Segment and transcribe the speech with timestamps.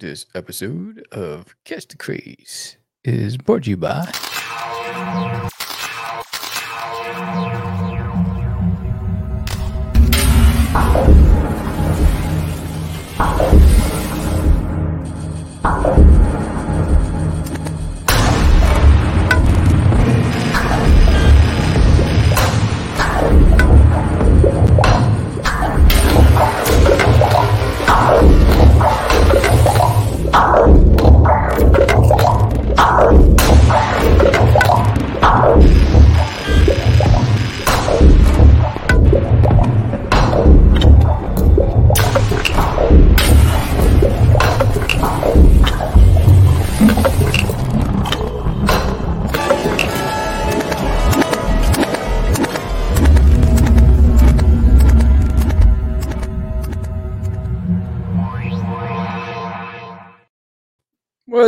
[0.00, 4.04] This episode of Catch the Craze is brought to you by.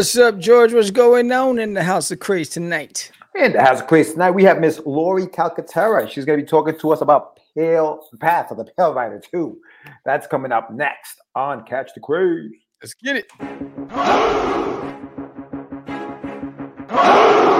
[0.01, 0.73] What's up, George?
[0.73, 3.13] What's going on in the House of Craze tonight?
[3.35, 6.09] In the House of Craze tonight, we have Miss Lori Calcaterra.
[6.09, 9.61] She's going to be talking to us about Pale Path of the Pale Rider 2.
[10.07, 12.51] That's coming up next on Catch the Craze.
[12.83, 13.31] Let's get it.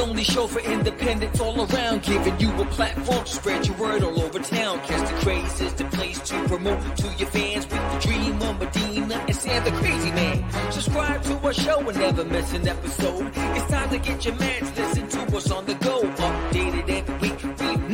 [0.00, 4.20] only show for independents all around, giving you a platform to spread your word all
[4.20, 4.80] over town.
[4.80, 8.58] Catch the craze is the place to promote to your fans with the dream of
[8.58, 10.72] Medina and Sam the Crazy Man.
[10.72, 13.30] Subscribe to our show and never miss an episode.
[13.34, 16.00] It's time to get your mans, listen to us on the go.
[16.02, 17.29] Updated every week, we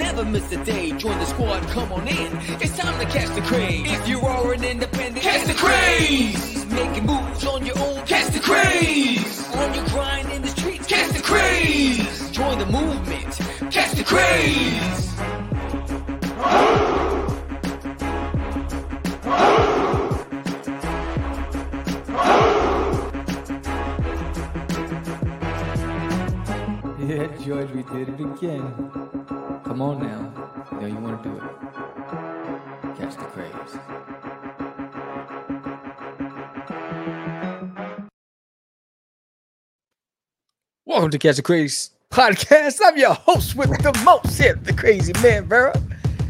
[0.07, 0.93] never miss a day.
[0.93, 2.31] Join the squad, come on in.
[2.63, 3.91] It's time to catch the craze.
[3.91, 6.65] If you are an independent, catch the craze.
[6.67, 9.55] Making moves on your own, catch the craze.
[9.55, 12.31] On your grind in the streets, catch the craze.
[12.31, 13.33] Join the movement,
[13.73, 15.07] catch the craze.
[27.27, 28.73] Yeah, George, we did it again.
[29.65, 30.33] Come on now.
[30.71, 31.43] You know you want to do it.
[32.97, 33.77] Catch the craze.
[40.85, 42.79] Welcome to Catch the Craze podcast.
[42.85, 45.77] I'm your host with the most here, the crazy man, Vera.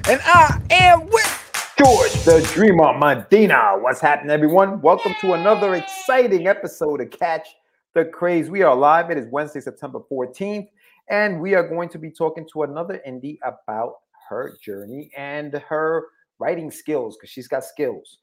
[0.08, 3.76] And I am with George, the Dreamer Medina.
[3.78, 4.80] What's happening, everyone?
[4.80, 7.48] Welcome to another exciting episode of Catch
[7.96, 8.50] the Craze.
[8.50, 9.10] We are live.
[9.10, 10.68] It is Wednesday, September 14th,
[11.08, 13.94] and we are going to be talking to another indie about
[14.28, 16.06] her journey and her
[16.38, 18.18] writing skills because she's got skills.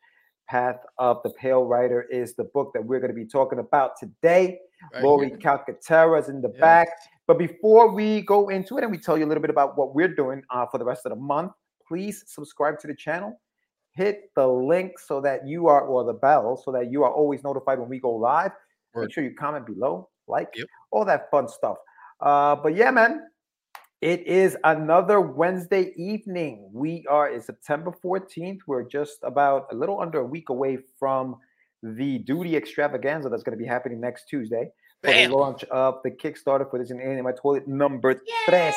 [0.50, 3.92] Path of the Pale Rider is the book that we're going to be talking about
[3.98, 4.60] today.
[4.94, 5.32] Right Lori.
[5.32, 6.60] Calcaterra is in the Yes.
[6.60, 6.88] back.
[7.26, 9.96] But before we go into it and we tell you a little bit about what
[9.96, 11.54] we're doing uh, for the rest of the month,
[11.88, 13.40] please subscribe to the channel.
[13.92, 17.44] Hit the link so that you are, or the bell, so that you are always
[17.44, 18.52] notified when we go live.
[18.94, 19.04] Word.
[19.04, 20.68] Make sure you comment below, like, Yep.
[20.92, 21.78] all that fun stuff.
[22.20, 23.28] Uh, but yeah, man,
[24.02, 26.70] it is another Wednesday evening.
[26.74, 28.60] We are in September 14th.
[28.68, 31.38] We're just about a little under a week away from
[31.82, 34.72] the duty extravaganza that's going to be happening next Tuesday
[35.02, 35.30] for Bam.
[35.32, 38.76] the launch of the Kickstarter for this in Anime My Toilet number tres.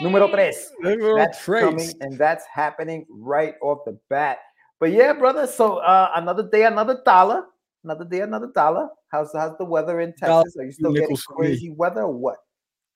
[0.00, 0.70] Numero tres.
[0.82, 1.62] Little That's Trace.
[1.62, 4.38] coming and that's happening right off the bat.
[4.78, 5.46] But yeah, brother.
[5.46, 7.44] So uh, another day, another dollar.
[7.84, 8.88] Another day, another dollar.
[9.10, 10.56] How's how's the weather in Texas?
[10.58, 12.38] Are you still getting nickels for crazy weather or what?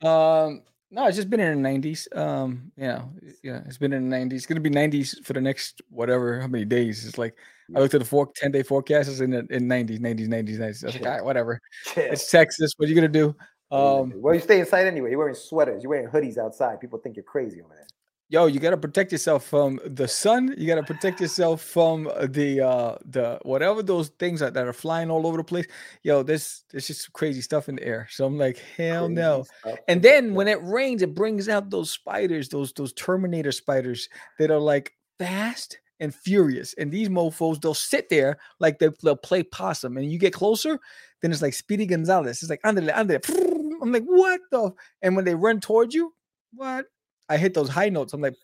[0.05, 2.17] Um, no, it's just been in the 90s.
[2.17, 3.03] Um, yeah,
[3.43, 4.33] yeah, it's been in the 90s.
[4.35, 7.05] It's gonna be 90s for the next whatever, how many days.
[7.07, 7.37] It's like
[7.75, 10.59] I looked at the four, 10 day forecast, it's in the in 90s, 90s, 90s,
[10.59, 10.63] 90s.
[10.63, 11.07] I was like, Chill.
[11.07, 11.61] all right, whatever.
[11.87, 12.05] Chill.
[12.05, 12.75] It's Texas.
[12.77, 13.35] What are you gonna do?
[13.71, 15.11] Um, well, you stay inside anyway.
[15.11, 15.83] You're wearing sweaters.
[15.83, 16.81] You're wearing hoodies outside.
[16.81, 17.87] People think you're crazy over there.
[18.35, 20.53] Yo, you gotta protect yourself from the sun.
[20.59, 25.09] You gotta protect yourself from the uh the whatever those things are that are flying
[25.09, 25.67] all over the place.
[26.03, 28.09] Yo, there's there's just crazy stuff in the air.
[28.11, 29.45] So I'm like, hell Crazy no.
[29.61, 34.09] stuff And then when it rains, it brings out those spiders, those those Terminator spiders
[34.41, 36.75] that are like fast and furious.
[36.75, 39.97] And these mofo's, they'll sit there like they, they'll play possum.
[39.97, 40.81] And you get closer,
[41.23, 42.43] then it's like Speedy Gonzalez.
[42.43, 43.79] It's like andale, andale.
[43.81, 44.73] I'm like, what the?
[45.03, 46.13] And when they run towards you,
[46.53, 46.87] what?
[47.29, 48.13] I hit those high notes.
[48.13, 48.37] I'm like,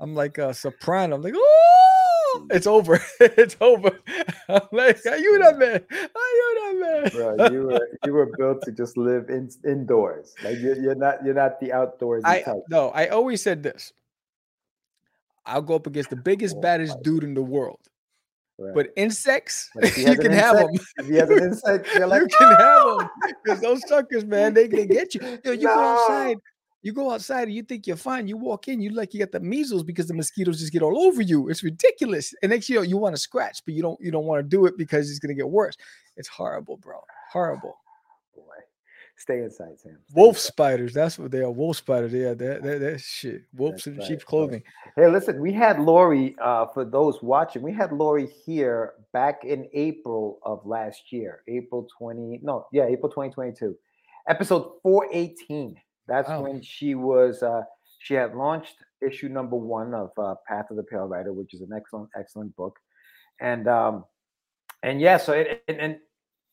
[0.00, 1.16] I'm like a soprano.
[1.16, 3.00] I'm like, oh, it's over.
[3.20, 3.98] it's over.
[4.48, 5.80] I'm like, are you that man?
[5.90, 7.10] Are you that man?
[7.12, 10.34] Bro, you were you were built to just live in, indoors.
[10.42, 12.62] Like you're, you're not you're not the outdoors I type.
[12.68, 13.92] no, I always said this.
[15.46, 17.80] I'll go up against the biggest, Oh, baddest dude in the world.
[18.58, 18.74] Right.
[18.74, 20.70] But insects, you can have them.
[20.70, 22.96] insect- if he has an insect, you're like, you can have ah!
[22.98, 25.20] them because those suckers, man, they, they get you.
[25.44, 26.38] Yo, you go outside.
[26.84, 28.28] You go outside and you think you're fine.
[28.28, 30.98] You walk in, you like you got the measles because the mosquitoes just get all
[31.06, 31.48] over you.
[31.48, 32.34] It's ridiculous.
[32.42, 34.66] And next year you want to scratch, but you don't you don't want to do
[34.66, 35.76] it because it's gonna get worse.
[36.18, 37.00] It's horrible, bro.
[37.32, 37.78] Horrible.
[38.36, 38.42] Boy.
[39.16, 39.96] Stay inside, Sam.
[40.04, 40.46] Stay Wolf inside.
[40.46, 40.92] spiders.
[40.92, 41.50] That's what they are.
[41.50, 42.12] Wolf spiders.
[42.12, 43.44] Yeah, that that, that shit.
[43.54, 44.26] Wolves in right, sheep's right.
[44.26, 44.62] clothing.
[44.94, 49.70] Hey, listen, we had Lori, uh, for those watching, we had Lori here back in
[49.72, 53.74] April of last year, April 20, no, yeah, April 2022,
[54.28, 55.76] episode 418.
[56.06, 56.42] That's Wow.
[56.42, 57.62] when she was, uh,
[57.98, 61.60] she had launched issue number one of uh, Path of the Pale Rider, which is
[61.62, 62.78] an excellent, excellent book.
[63.40, 64.04] And, um,
[64.82, 65.98] and yeah, so it, and, and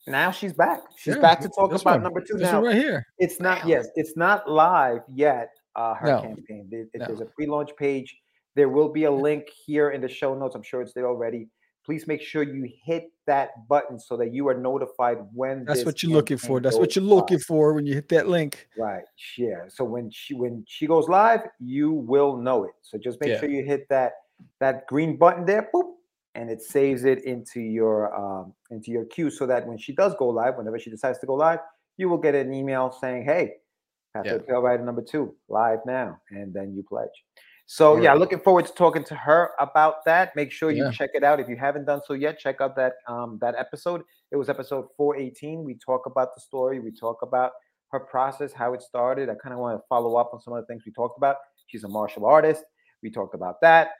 [0.07, 0.81] now she's back.
[0.97, 2.03] She's Yeah, back to talk about one.
[2.03, 2.63] number two This now.
[2.63, 3.05] right here.
[3.19, 5.49] It's not yes, it's not live yet.
[5.75, 6.21] Uh, her No.
[6.21, 6.67] campaign.
[6.71, 7.05] There- No.
[7.05, 8.17] There's a pre-launch page.
[8.55, 10.55] There will be a link here in the show notes.
[10.55, 11.47] I'm sure it's there already.
[11.83, 15.65] Please make sure you hit that button so that you are notified when.
[15.65, 16.59] That's what you're looking for.
[16.59, 17.45] That's what you're looking live.
[17.45, 18.67] for when you hit that link.
[18.77, 19.03] Right.
[19.37, 19.63] Yeah.
[19.67, 22.73] So when she when she goes live, you will know it.
[22.83, 23.39] So just make Yeah.
[23.39, 24.13] sure you hit that
[24.59, 25.93] that green button there, boop,
[26.35, 30.13] and it saves it into your um into your queue so that when she does
[30.15, 31.59] go live, whenever she decides to go live,
[31.97, 33.55] you will get an email saying, "Hey,
[34.13, 34.37] Path Yeah.
[34.55, 37.25] Rider number two live now," and then you pledge.
[37.65, 40.35] So yeah, looking forward to talking to her about that.
[40.35, 40.91] Make sure you Yeah.
[40.91, 42.37] check it out if you haven't done so yet.
[42.39, 44.03] Check out that um that episode.
[44.31, 45.63] It was episode 418.
[45.63, 46.79] We talk about the story.
[46.79, 47.51] We talk about
[47.91, 49.29] her process, how it started.
[49.29, 51.37] I kind of want to follow up on some of the things we talked about.
[51.67, 52.63] She's a martial artist.
[53.03, 53.91] We talked about that.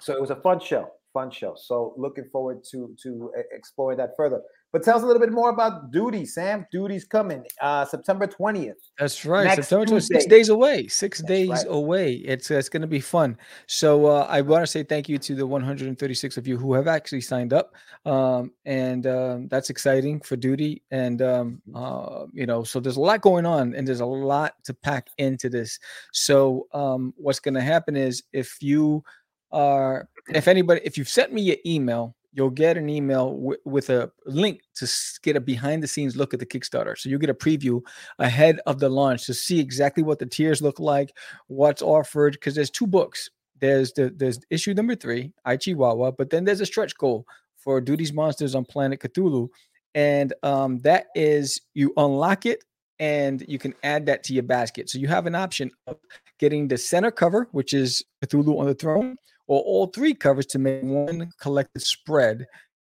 [0.00, 1.54] So it was a fun show, fun show.
[1.56, 4.40] So looking forward to to e- exploring that further.
[4.72, 6.66] But tell us a little bit more about Duty, Sam.
[6.72, 8.72] Duty's coming uh September 20th.
[8.98, 9.44] That's right.
[9.44, 10.88] Next September 26, six days away.
[10.88, 11.66] Six That's days right.
[11.68, 12.12] away.
[12.14, 13.36] It's uh, it's going to be fun.
[13.66, 16.88] So uh, I want to say thank you to the 136 of you who have
[16.88, 17.74] actually signed up,
[18.06, 20.82] um, and um, that's exciting for duty.
[20.90, 24.54] And um, uh, you know, so there's a lot going on, and there's a lot
[24.64, 25.78] to pack into this.
[26.12, 29.04] So um, what's going to happen is if you
[29.52, 32.14] are, if anybody, if you've sent me your email.
[32.34, 34.90] You'll get an email wi- with a link to
[35.22, 36.96] get a behind the scenes look at the Kickstarter.
[36.96, 37.82] So you'll get a preview
[38.18, 41.14] ahead of the launch to see exactly what the tiers look like,
[41.48, 42.32] what's offered.
[42.32, 43.28] Because there's two books.
[43.60, 47.26] There's the there's issue number three, Aichiwawa, but then there's a stretch goal
[47.58, 49.48] for Duty's Monsters on Planet Cthulhu,
[49.94, 52.64] and um, that is you unlock it
[52.98, 54.88] and you can add that to your basket.
[54.88, 55.96] So you have an option of
[56.38, 59.16] getting the center cover, which is Cthulhu on the throne,
[59.52, 62.46] or all three covers to make one collected spread.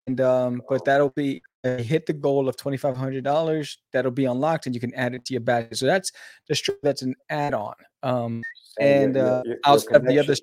[0.08, 3.78] And um, but that'll be uh, hit the goal of twenty five hundred dollars.
[3.94, 5.78] That'll be unlocked, and you can add it to your basket.
[5.78, 6.12] So that's
[6.50, 7.76] the str- that's an add on.
[8.04, 8.44] Um,
[8.78, 9.60] Sam, and your- uh, your-
[9.92, 10.36] your the other.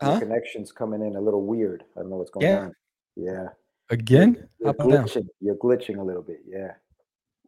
[0.00, 0.18] Huh?
[0.20, 1.84] connection's coming in a little weird.
[1.96, 2.60] I don't know what's going Yeah.
[2.60, 2.72] on.
[3.16, 3.46] Yeah.
[3.90, 4.48] Again?
[4.60, 5.04] You're about now?
[5.04, 5.28] glitching.
[5.40, 6.40] You're glitching a little bit.
[6.46, 6.72] Yeah.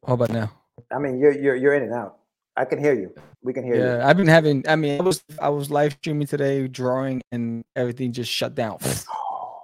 [0.06, 0.52] How about now?
[0.92, 2.18] I mean, you're you're you're in and out.
[2.56, 3.12] I can hear you.
[3.42, 3.82] We can hear you.
[3.82, 4.64] Yeah, I've been having.
[4.66, 8.78] I mean, I was I was live streaming today, drawing, and everything just shut down.
[8.82, 9.60] Oh,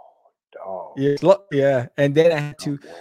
[0.52, 0.92] dog.
[0.98, 1.16] yeah,
[1.50, 2.94] yeah, and then I had Oh, to, bueno.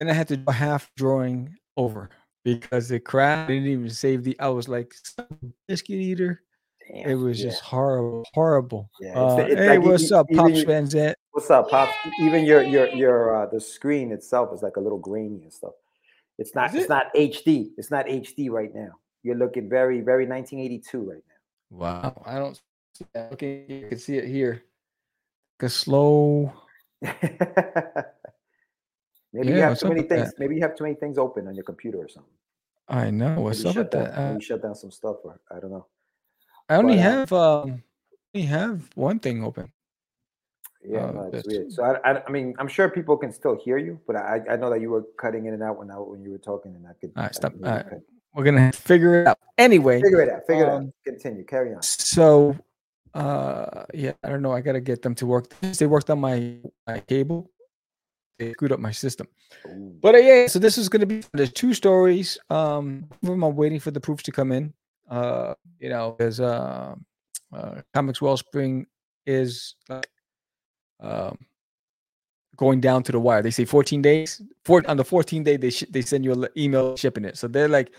[0.00, 2.10] and I had to half drawing over
[2.44, 3.48] because it crashed.
[3.48, 4.38] Didn't even save the.
[4.38, 6.42] I was like, "Son of a biscuit eater.
[6.88, 7.50] Damn, It was yeah.
[7.50, 8.88] just horrible, horrible.
[9.00, 11.14] Yeah, it's Uh, the- it's hey, like what's up, Pops Van Zant?
[11.32, 11.92] What's up, pops?
[12.20, 15.72] Even your your your uh the screen itself is like a little grainy and stuff.
[16.38, 16.88] It's not Is it's it?
[16.88, 17.70] not HD.
[17.76, 18.92] It's not HD right now.
[19.26, 21.78] You're looking very very 1982 right now.
[21.82, 22.54] Wow, I don't.
[22.94, 23.32] See that.
[23.32, 24.62] Okay, you can see it here.
[25.60, 26.52] A slow.
[27.02, 27.14] now.
[29.32, 30.28] maybe you have too many things.
[30.30, 30.38] that?
[30.38, 32.32] Maybe you have too many things open on your computer or something.
[32.88, 33.40] I know.
[33.40, 34.18] What's maybe up with down, that?
[34.18, 35.86] Uh, maybe shut down some stuff or I don't know.
[36.68, 37.82] I only but, uh, have um,
[38.34, 39.72] I only have one thing open.
[40.84, 41.72] Yeah, Uh, no, it's that's- weird.
[41.72, 44.56] So I, I, I mean, I'm sure people can still hear you, but I, I
[44.56, 46.86] know that you were cutting in and out when I, when you were talking, and
[46.86, 47.10] I could.
[47.16, 47.52] All right, I stop.
[47.54, 48.02] could All maybe right.
[48.36, 50.02] We're gonna figure it out anyway.
[50.02, 50.46] Figure it out.
[50.46, 50.76] Figure it out.
[50.76, 51.42] Um, Continue.
[51.44, 51.82] Carry on.
[51.82, 52.54] So,
[53.14, 54.52] uh, yeah, I don't know.
[54.52, 55.48] I gotta get them to work.
[55.62, 57.50] They worked on my my cable.
[58.38, 59.26] They screwed up my system.
[59.66, 59.96] Ooh.
[60.02, 62.36] But uh, yeah, so this is gonna be there's two stories.
[62.50, 64.74] Um, one of them I'm waiting for the proofs to come in.
[65.10, 66.94] Uh, you know, there's uh,
[67.54, 68.86] uh Comix Wellspring
[69.24, 70.10] is like
[71.00, 71.38] um
[72.56, 73.42] going down to the wire.
[73.42, 74.42] They say 14 days.
[74.64, 77.36] Four on the 14th day they sh- they send you an email shipping it.
[77.36, 77.92] So they're like,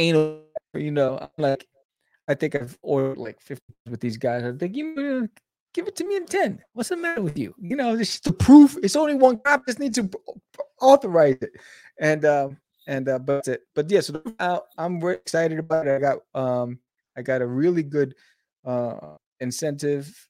[0.00, 0.40] ain't
[0.74, 1.66] you know, I'm like,
[2.28, 4.44] I think I've ordered like 50 with these guys.
[4.44, 5.28] I think you
[5.74, 6.62] give it to me in 10.
[6.72, 7.54] What's the matter with you?
[7.58, 8.76] You know, it's just the proof.
[8.82, 9.64] It's only one copy.
[9.66, 10.08] Just need to
[10.80, 11.52] authorize it.
[11.98, 13.62] And um and uh but it.
[13.74, 15.96] But yeah, so I, I'm very excited about it.
[15.96, 16.78] I got um
[17.16, 18.14] I got a really good
[18.64, 20.28] uh incentive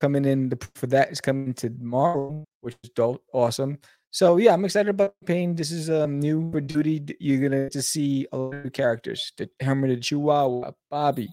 [0.00, 3.78] coming in the, for that is coming tomorrow, which is dope, awesome.
[4.10, 5.54] So yeah, I'm excited about Pain.
[5.54, 7.16] This is um, new for Duty.
[7.20, 11.28] You're gonna get to see a lot of characters: the Herman the Chihuahua, Bobby,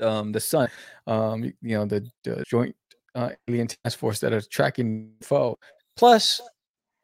[0.00, 0.68] um, the Sun,
[1.06, 2.74] um, you, you know, the, the Joint
[3.14, 5.58] uh, Alien Task Force that are tracking foe.
[5.96, 6.40] Plus,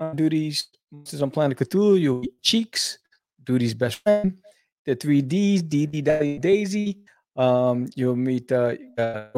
[0.01, 2.99] on Duty's, monsters on Planet Cthulhu, you'll meet Cheeks,
[3.45, 4.39] Duty's best friend,
[4.87, 6.99] the three Ds, DD Daddy Daisy.
[7.37, 9.29] Um, you'll meet uh, uh.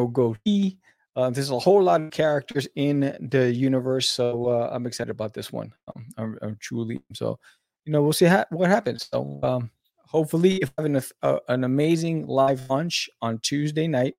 [1.16, 5.34] Uh, there's a whole lot of characters in the universe, so uh, I'm excited about
[5.34, 5.72] this one.
[5.88, 7.38] Um, I'm, I'm truly so.
[7.84, 9.08] You know, we'll see ha- what happens.
[9.12, 9.70] So, um,
[10.06, 14.14] hopefully, if having a, a, an amazing live lunch on Tuesday night,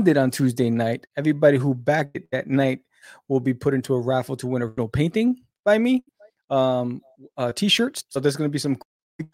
[0.00, 2.80] did on Tuesday night, everybody who backed it that night
[3.28, 6.04] will be put into a raffle to win a real painting by me,
[6.48, 7.02] um,
[7.36, 8.04] uh, t-shirts.
[8.08, 8.78] So there's going to be some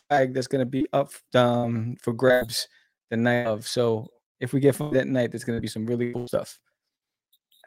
[0.08, 2.66] bag that's going to be up um, for grabs
[3.10, 3.66] the night of.
[3.66, 4.08] So
[4.40, 6.58] if we get fun that night, there's going to be some really cool stuff.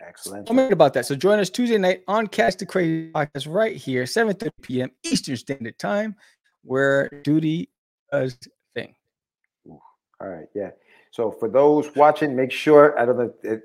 [0.05, 0.49] Excellent.
[0.49, 1.05] I'm excited about that.
[1.05, 4.89] So join us Tuesday night on Cast the Crazy podcast right here, 7:30 p.m.
[5.03, 6.15] Eastern Standard Time,
[6.63, 7.69] where duty
[8.11, 8.37] does
[8.73, 8.95] thing.
[9.67, 10.69] All right, yeah.
[11.11, 13.59] So for those watching, make sure I don't know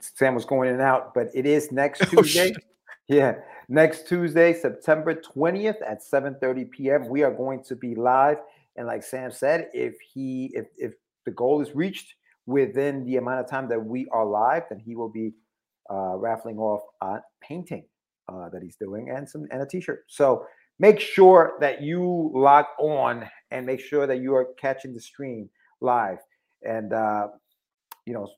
[0.00, 2.52] Sam was going in and out, but it is next Oh, Tuesday.
[2.52, 2.64] shit.
[3.08, 3.34] yeah,
[3.68, 7.08] next Tuesday, September 20th at 7:30 p.m.
[7.08, 8.38] We are going to be live.
[8.76, 10.94] And like Sam said, if he if if
[11.26, 12.14] the goal is reached
[12.46, 15.32] within the amount of time that we are live, then he will be
[15.90, 17.84] uh, raffling off a painting
[18.28, 20.04] uh, that he's doing and some and a t-shirt.
[20.08, 20.46] So
[20.78, 25.48] make sure that you log on and make sure that you are catching the stream
[25.80, 26.18] live.
[26.62, 27.28] And uh,
[28.06, 28.28] you know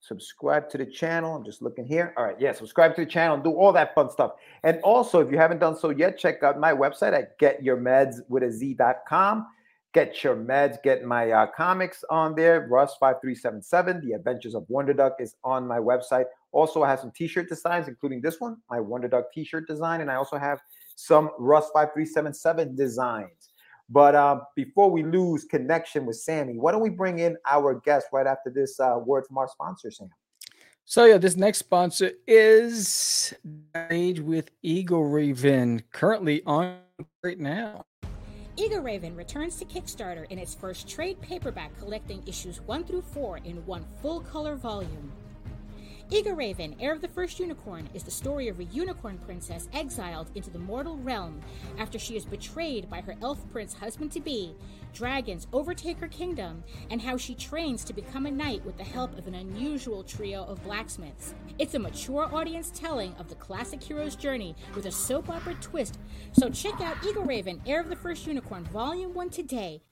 [0.00, 1.36] subscribe to the channel.
[1.36, 2.12] I'm just looking here.
[2.16, 2.36] All right.
[2.40, 4.32] Yeah subscribe to the channel and do all that fun stuff.
[4.64, 8.42] And also if you haven't done so yet check out my website at getyourmeds with
[8.42, 9.46] a z.com
[9.92, 14.92] get your meds get my uh, comics on there russ 5377 the adventures of wonder
[14.92, 18.80] duck is on my website also i have some t-shirt designs including this one my
[18.80, 20.60] wonder duck t-shirt design and i also have
[20.96, 23.52] some russ 5377 designs
[23.92, 28.06] but uh, before we lose connection with Sammy, why don't we bring in our guest
[28.10, 30.08] right after this uh, word from our sponsor, Sam?
[30.86, 33.34] So yeah, this next sponsor is
[33.90, 36.78] Age with Eagle Raven, currently on
[37.22, 37.84] right now.
[38.54, 43.38] Eagle Raven returns to Kickstarter in its first trade paperback collecting issues 1 through 4
[43.38, 45.10] in one full color volume.
[46.10, 50.30] Eagle Raven, heir of the first unicorn, is the story of a unicorn princess exiled
[50.34, 51.40] into the mortal realm
[51.78, 54.54] after she is betrayed by her elf prince husband to be.
[54.94, 59.18] Dragons overtake her kingdom, and how she trains to become a knight with the help
[59.18, 61.34] of an unusual trio of blacksmiths.
[61.58, 65.98] It's a mature audience telling of the classic hero's journey with a soap opera twist.
[66.32, 69.82] So check out Eagle Raven, heir of the first unicorn, volume 1 today.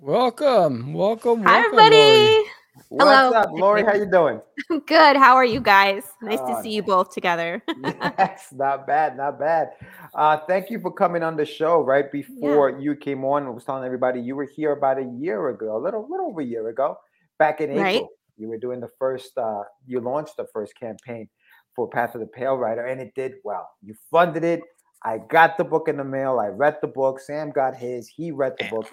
[0.00, 1.96] Welcome, welcome, Hi, welcome, everybody.
[2.06, 2.44] Lori.
[2.88, 3.32] What's Hello.
[3.32, 3.82] up, Lori?
[3.82, 4.40] How you doing?
[4.86, 5.16] Good.
[5.16, 6.04] How are you guys?
[6.22, 7.62] Nice to see you both together.
[7.82, 9.70] yes, not bad, not bad.
[10.14, 11.80] Uh, thank you for coming on the show.
[11.80, 15.48] Right before you came on, I was telling everybody you were here about a year
[15.48, 16.96] ago, a little, little over a year ago,
[17.38, 17.84] back in April.
[17.84, 18.02] Right.
[18.36, 21.28] You were doing the first, uh, you launched the first campaign
[21.74, 23.68] for Path of the Pale Rider, and it did well.
[23.82, 24.60] You funded it.
[25.04, 26.40] I got the book in the mail.
[26.40, 27.20] I read the book.
[27.20, 28.08] Sam got his.
[28.08, 28.86] He read the book.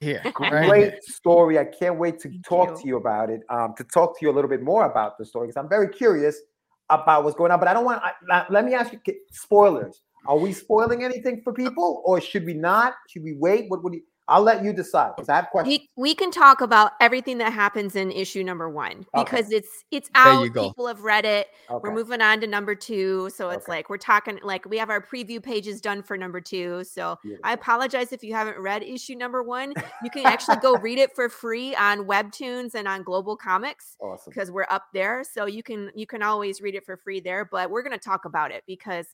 [0.00, 0.98] Here, Great here.
[1.02, 1.58] story.
[1.58, 2.76] I can't wait to Thank talk you.
[2.76, 3.40] to you about it.
[3.50, 5.88] Um, to talk to you a little bit more about the story because I'm very
[5.88, 6.40] curious
[6.88, 7.58] about what's going on.
[7.58, 8.02] But I don't want.
[8.02, 9.00] I, let me ask you,
[9.32, 10.02] spoilers.
[10.26, 12.94] Are we spoiling anything for people, or should we not?
[13.08, 13.66] Should we wait?
[13.68, 14.02] What would you?
[14.28, 15.78] I'll let you decide because I have questions.
[15.96, 19.24] we we can talk about everything that happens in issue number one Okay.
[19.24, 20.42] because it's it's There out.
[20.44, 20.68] you go.
[20.68, 21.48] People have read it.
[21.70, 21.80] Okay.
[21.82, 23.30] We're moving on to number two.
[23.30, 23.72] So it's Okay.
[23.72, 26.84] like we're talking like we have our preview pages done for number two.
[26.84, 29.72] So I apologize if you haven't read issue number one.
[30.02, 33.96] You can actually go read it for free on Webtoons and on GlobalComix.
[34.00, 34.30] Awesome.
[34.30, 37.44] because we're up there so you can you can always read it for free there
[37.50, 39.06] but we're going to talk about it because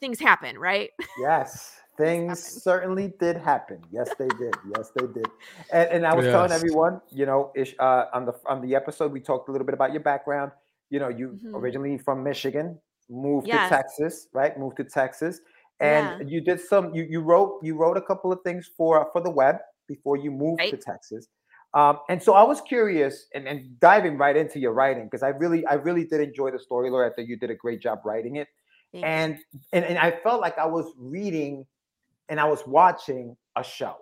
[0.00, 2.62] things happen right Yes, things happened.
[2.62, 3.78] certainly did happen.
[3.92, 4.54] Yes, they did.
[4.76, 5.26] Yes, they did.
[5.72, 9.12] And, and I was telling everyone, you know, ish, uh, on the on the episode,
[9.12, 10.52] we talked a little bit about your background.
[10.90, 11.54] You know, you Mhm.
[11.54, 13.68] originally from Michigan, moved Yes.
[13.68, 14.58] to Texas, right?
[14.58, 15.40] Moved to Texas,
[15.80, 16.26] and Yeah.
[16.26, 16.94] you did some.
[16.94, 20.30] You you wrote you wrote a couple of things for for the web before you
[20.30, 21.28] moved to Texas.
[21.74, 25.28] Um, and so I was curious and, and diving right into your writing because I
[25.28, 27.10] really I really did enjoy the story, Laura.
[27.10, 28.48] I think you did a great job writing it
[28.92, 29.38] Thank and,
[29.74, 31.66] and and I felt like I was reading
[32.28, 33.96] and I was watching a show.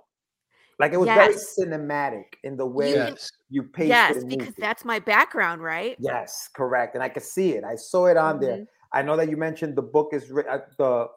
[0.78, 1.56] Like it was Yes.
[1.56, 3.30] very cinematic in the way can- Yes.
[3.48, 6.94] you paced yes it and because that's my background right yes, correct.
[6.94, 7.64] And I could see it.
[7.64, 8.58] I saw it on there.
[8.58, 8.66] Mhm.
[8.92, 10.60] I know that you mentioned the book is written.
[10.78, 11.08] The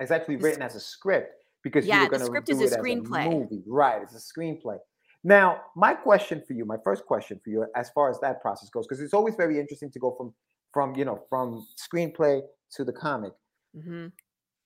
[0.00, 2.72] it's actually written as a script because Yeah, you were going to script do is
[2.72, 3.20] a it screenplay.
[3.20, 4.02] as a movie, right?
[4.02, 4.78] It's a screenplay.
[5.22, 8.68] Now, my question for you, my first question for you, as far as that process
[8.70, 10.34] goes, because it's always very interesting to go from
[10.72, 13.32] from you know from screenplay to the comic,
[13.72, 14.08] hmm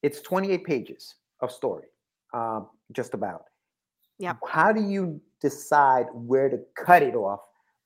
[0.02, 1.86] it's 28 pages of story,
[2.34, 3.44] um, just about.
[4.18, 4.38] Yep.
[4.46, 7.40] How do you decide where to cut it off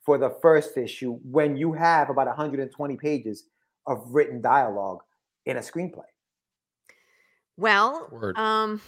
[0.05, 3.45] for the first issue when you have about 120 pages
[3.87, 4.99] of written dialogue
[5.47, 6.05] in a screenplay?
[7.57, 8.37] Well, Word.
[8.39, 8.81] um,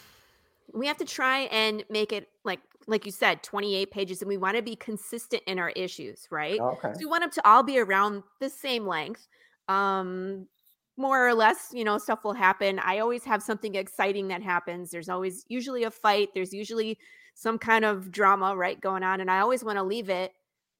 [0.72, 4.36] we have to try and make it like like you said, 28 pages, and we
[4.36, 6.60] want to be consistent in our issues, right?
[6.60, 6.92] Okay.
[6.92, 9.26] So we want them to all be around the same length.
[9.68, 10.46] Um,
[10.96, 12.78] more or less, you know, stuff will happen.
[12.78, 14.90] I always have something exciting that happens.
[14.90, 16.30] There's always usually a fight.
[16.34, 16.98] There's usually
[17.34, 20.32] some kind of drama, right, going on, and I always want to leave it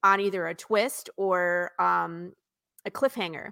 [0.05, 2.33] on either a twist or um,
[2.85, 3.51] a cliffhanger.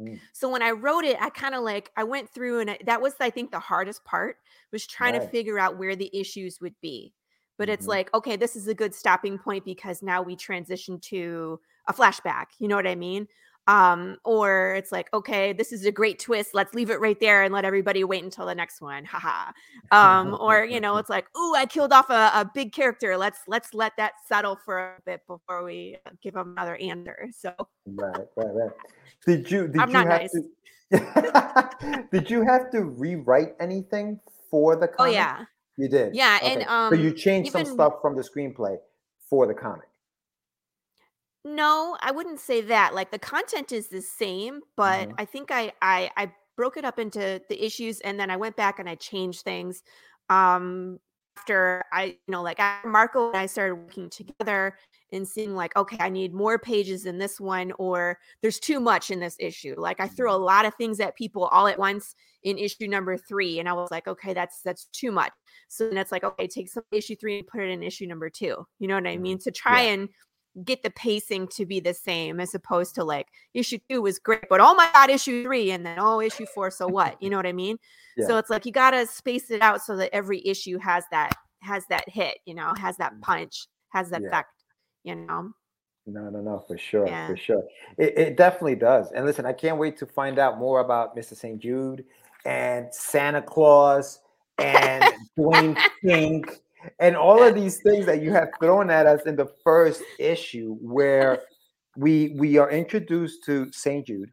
[0.00, 0.20] Mm.
[0.32, 3.00] So when I wrote it, I kind of like I went through and I, that
[3.02, 4.36] was I think the hardest part
[4.72, 7.14] was trying to figure out where the issues would be.
[7.56, 7.88] But it's Mhm.
[7.88, 12.46] like, okay, this is a good stopping point because now we transition to a flashback.
[12.58, 13.26] You know what I mean?
[13.68, 16.54] Um, or it's like, okay, this is a great twist.
[16.54, 19.04] Let's leave it right there and let everybody wait until the next one.
[19.04, 19.52] Haha.
[19.92, 23.16] Um, or you know, it's like, oh, I killed off a, a big character.
[23.18, 27.28] Let's let's let that settle for a bit before we give them another answer.
[27.36, 27.52] So
[27.86, 28.70] Right, right, right.
[29.26, 30.32] Did you did I'm you not have nice.
[30.32, 34.18] to did you have to rewrite anything
[34.50, 35.10] for the comic?
[35.10, 35.44] oh yeah.
[35.76, 36.14] You did.
[36.14, 38.78] Yeah, and, um, so you changed some stuff from the screenplay
[39.30, 39.87] for the comic.
[41.44, 42.94] No, I wouldn't say that.
[42.94, 45.18] Like the content is the same, but Mhm.
[45.18, 48.56] I think I I I broke it up into the issues and then I went
[48.56, 49.82] back and I changed things.
[50.28, 50.98] Um
[51.36, 54.76] after I, you know, like after Marco and I started working together
[55.12, 59.08] and seeing like, okay, I need more pages in this one, or there's too much
[59.08, 59.76] in this issue.
[59.78, 63.16] Like I threw a lot of things at people all at once in issue number
[63.16, 65.32] three, and I was like, okay, that's that's too much.
[65.68, 68.28] So then it's like, okay, take some issue three and put it in issue number
[68.30, 68.66] two.
[68.80, 69.18] You know what I Mhm.
[69.18, 69.38] mean?
[69.38, 69.84] To try Yeah.
[69.84, 70.08] and
[70.64, 74.48] get the pacing to be the same as opposed to like issue two was great,
[74.48, 77.20] but oh my god, issue three, and then oh issue four, so what?
[77.22, 77.78] You know what I mean?
[78.26, 81.84] So it's like you gotta space it out so that every issue has that has
[81.88, 84.24] that hit, you know, has that punch, has that Mm.
[84.24, 84.28] Yeah.
[84.28, 84.64] effect,
[85.04, 85.52] you know.
[86.06, 87.28] No, no, no, for sure, Yeah.
[87.28, 87.62] for sure.
[87.96, 89.12] It, it definitely does.
[89.12, 91.36] And listen, I can't wait to find out more about Mr.
[91.36, 91.58] St.
[91.58, 92.04] Jude
[92.44, 94.20] and Santa Claus
[94.58, 95.04] and
[95.38, 96.60] Dwayne Pink
[96.98, 100.74] and all of these things that you have thrown at us in the first issue
[100.80, 101.40] where
[101.96, 104.06] we we are introduced to St.
[104.06, 104.30] Jude.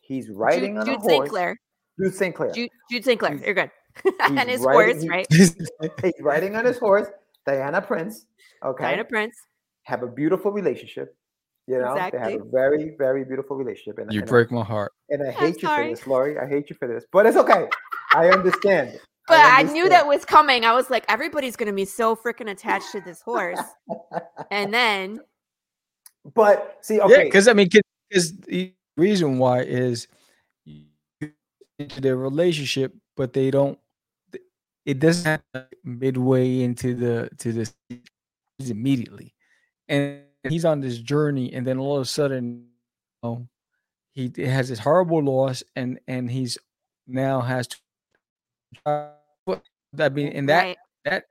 [0.00, 1.12] He's riding Jude, on a Jude horse.
[1.12, 1.28] St.
[1.28, 1.56] Clair.
[2.00, 2.34] Jude St.
[2.34, 2.50] Clair.
[2.52, 3.18] Jude, Jude St.
[3.20, 3.32] Clair.
[3.34, 3.70] He's- You're good.
[4.22, 5.26] and his riding- horse, he- right?
[6.02, 7.08] He's riding on his horse,
[7.46, 8.26] Diana Prince.
[8.64, 8.84] Okay.
[8.84, 9.36] Diana Prince.
[9.84, 11.16] have a beautiful relationship.
[11.66, 13.98] You know, they have a very, very beautiful relationship.
[13.98, 14.92] And, You and I- break my heart.
[15.08, 15.84] and I I'm hate you sorry.
[15.90, 16.38] for this, Lori.
[16.38, 17.66] I hate you for this, but it's okay.
[18.14, 18.98] I understand.
[19.30, 19.92] But I, knew understand.
[19.92, 20.64] that was coming.
[20.64, 23.60] I was like, everybody's gonna be so freaking attached to this horse.
[24.50, 25.20] and then
[26.34, 27.68] But see, okay, because I mean,
[28.08, 30.08] because the reason why is
[31.78, 33.78] into their relationship, but they don't.
[34.86, 37.74] It doesn't happen midway into the to this
[38.58, 39.34] immediately,
[39.88, 42.66] and he's on this journey, and then all of a sudden,
[43.22, 43.48] you know,
[44.12, 46.58] he has this horrible loss, and and he's
[47.06, 47.76] now has to.
[49.98, 50.76] I mean, and that right.
[51.04, 51.24] that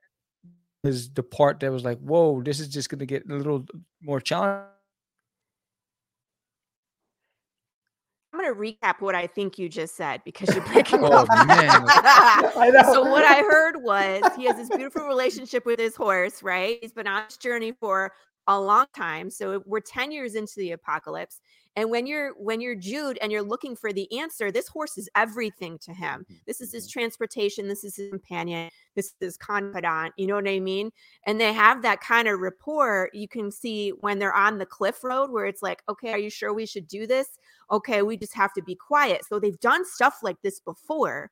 [0.84, 3.66] is the part that was like, whoa, this is just going to get a little
[4.02, 4.66] more challenging.
[8.32, 11.28] I'm gonna recap what I think you just said because you're breaking Oh, up.
[11.48, 11.48] man.
[11.88, 12.94] I know.
[12.94, 16.78] so what I heard was he has this beautiful relationship with his horse, right?
[16.82, 18.14] He's been on this journey for
[18.48, 19.30] a long time.
[19.30, 21.42] So we're 10 years into the apocalypse.
[21.80, 25.10] And when you're when you're Jude and you're looking for the answer, this horse is
[25.16, 26.24] everything to him.
[26.24, 26.34] Mm-hmm.
[26.46, 27.00] This is his mm-hmm.
[27.00, 30.92] transportation, this is his companion, this is his confidant, you know what I mean?
[31.26, 33.10] And they have that kind of rapport.
[33.14, 36.30] You can see when they're on the cliff road where it's like, okay, are you
[36.30, 37.30] sure we should do this?
[37.72, 39.22] Okay, we just have to be quiet.
[39.24, 41.32] So they've done stuff like this before.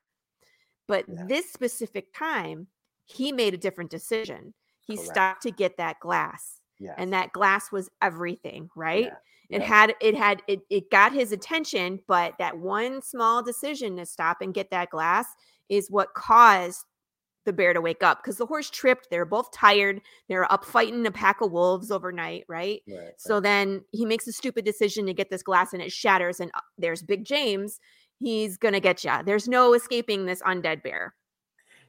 [0.86, 1.26] But Yeah.
[1.26, 2.68] this specific time,
[3.04, 4.54] he made a different decision.
[4.80, 5.10] He Correct.
[5.10, 6.62] stopped to get that glass.
[6.78, 6.94] Yes.
[6.96, 9.06] And that glass was everything, right?
[9.06, 9.16] Yeah,
[9.50, 9.66] It yeah.
[9.66, 14.38] had it had it it got his attention, but that one small decision to stop
[14.42, 15.26] and get that glass
[15.68, 16.84] is what caused
[17.44, 19.08] the bear to wake up because the horse tripped.
[19.10, 20.02] They're both tired.
[20.28, 22.82] They were up fighting a pack of wolves overnight, right?
[22.86, 26.40] Right, So then he makes a stupid decision to get this glass and it shatters.
[26.40, 27.80] And uh, there's Big James.
[28.18, 29.12] He's gonna get you.
[29.24, 31.14] There's no escaping this undead bear.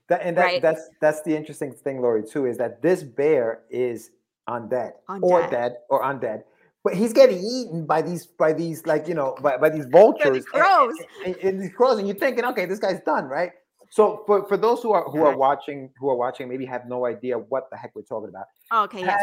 [0.08, 0.62] That, and that, right.
[0.62, 4.12] that's that's the interesting thing, Lori, too, is that this bear is
[4.48, 6.43] undead, or dead or undead,
[6.84, 10.38] but he's getting eaten by these by these like you know by, by these vultures,
[10.38, 10.96] and- crows.
[11.26, 13.52] and, and these crows, and you're thinking, okay, this guy's done, right?
[13.92, 17.06] So for, for those who are who are watching who are watching, maybe have no
[17.06, 18.46] idea what the heck we're talking about.
[18.86, 19.18] Okay, yes.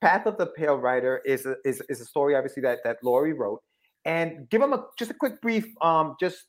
[0.00, 2.98] Path, Path of the Pale Rider is a, is, is a story obviously that that
[3.02, 3.62] Lori wrote,
[4.04, 6.44] and give them a just a quick brief um just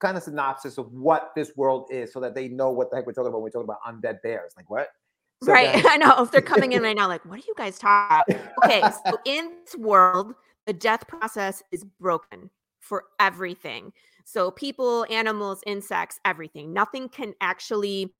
[0.00, 3.06] kind of synopsis of what this world is, so that they know what the heck
[3.06, 3.42] we're talking about.
[3.42, 4.54] When we're talking about undead bears.
[4.56, 4.88] Like what?
[5.42, 5.84] So right.
[5.88, 6.22] I know.
[6.22, 8.52] If they're coming in right now, like, what are you guys talking about?
[8.64, 8.82] Okay.
[9.06, 10.34] So in this world,
[10.66, 12.50] the death process is broken
[12.80, 13.92] for everything.
[14.24, 16.72] So people, animals, insects, everything.
[16.72, 18.14] Nothing can actually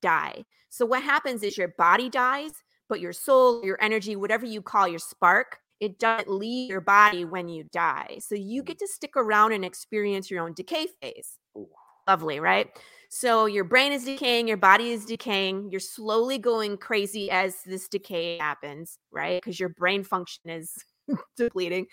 [0.00, 0.44] die.
[0.68, 2.52] So what happens is your body dies,
[2.88, 7.24] but your soul, your energy, whatever you call your spark, it doesn't leave your body
[7.24, 8.18] when you die.
[8.20, 8.66] So you mm.
[8.66, 11.38] get to stick around and experience your own decay phase.
[11.56, 11.68] Ooh.
[12.06, 12.68] Lovely, right?
[13.12, 17.88] So your brain is decaying, your body is decaying, you're slowly going crazy as this
[17.88, 19.42] decay happens, right?
[19.42, 20.72] Because your brain function is
[21.36, 21.86] depleting.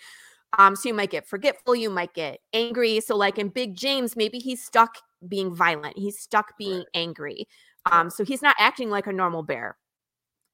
[0.56, 3.00] Um, so you might get forgetful, you might get angry.
[3.00, 7.48] So, like in Big James, maybe he's stuck being violent, he's stuck being angry.
[7.90, 9.76] Um, so he's not acting like a normal bear,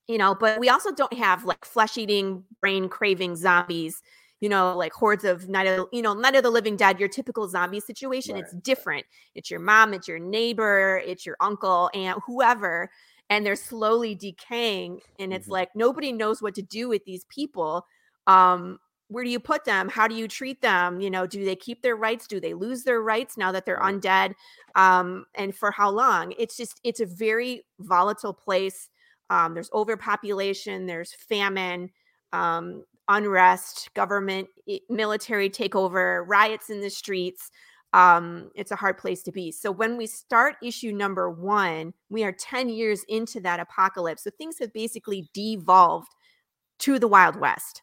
[0.08, 0.34] you know.
[0.34, 4.00] But we also don't have like flesh eating, brain craving zombies,
[4.44, 7.08] you know, like hordes of night of you know, night of the living dead, your
[7.08, 8.36] typical zombie situation.
[8.36, 9.06] It's different.
[9.34, 12.90] It's your mom, it's your neighbor, it's your uncle, aunt, whoever.
[13.30, 15.00] And they're slowly decaying.
[15.18, 15.52] And it's Mhm.
[15.58, 17.86] like nobody knows what to do with these people.
[18.26, 18.78] Um,
[19.08, 19.88] where do you put them?
[19.88, 21.00] How do you treat them?
[21.00, 22.26] You know, do they keep their rights?
[22.26, 24.34] Do they lose their rights now that they're undead?
[24.74, 26.34] Um, and for how long?
[26.38, 28.90] It's just, it's a very volatile place.
[29.30, 31.90] Um, there's overpopulation, there's famine,
[32.32, 34.48] um, unrest, government,
[34.88, 37.50] military takeover, riots in the streets.
[37.92, 39.52] Um, it's a hard place to be.
[39.52, 44.24] So when we start issue number one, we are 10 years into that apocalypse.
[44.24, 46.08] So things have basically devolved
[46.80, 47.82] to the Wild West.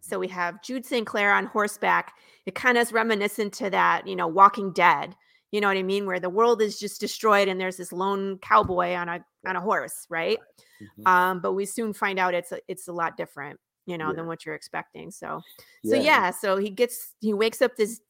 [0.00, 1.06] So we have Jude St.
[1.06, 2.14] Clair on horseback.
[2.46, 5.14] It kind of is reminiscent to that, you know, Walking Dead.
[5.52, 6.06] You know what I mean?
[6.06, 9.60] Where the world is just destroyed and there's this lone cowboy on a on a
[9.60, 10.38] horse, right?
[10.80, 11.08] Mhm.
[11.08, 14.14] Um, but we soon find out it's a, it's a lot different, you know, Yeah.
[14.16, 15.10] than what you're expecting.
[15.10, 15.40] So
[15.84, 16.00] so Yeah.
[16.02, 18.00] yeah, so he gets he wakes up this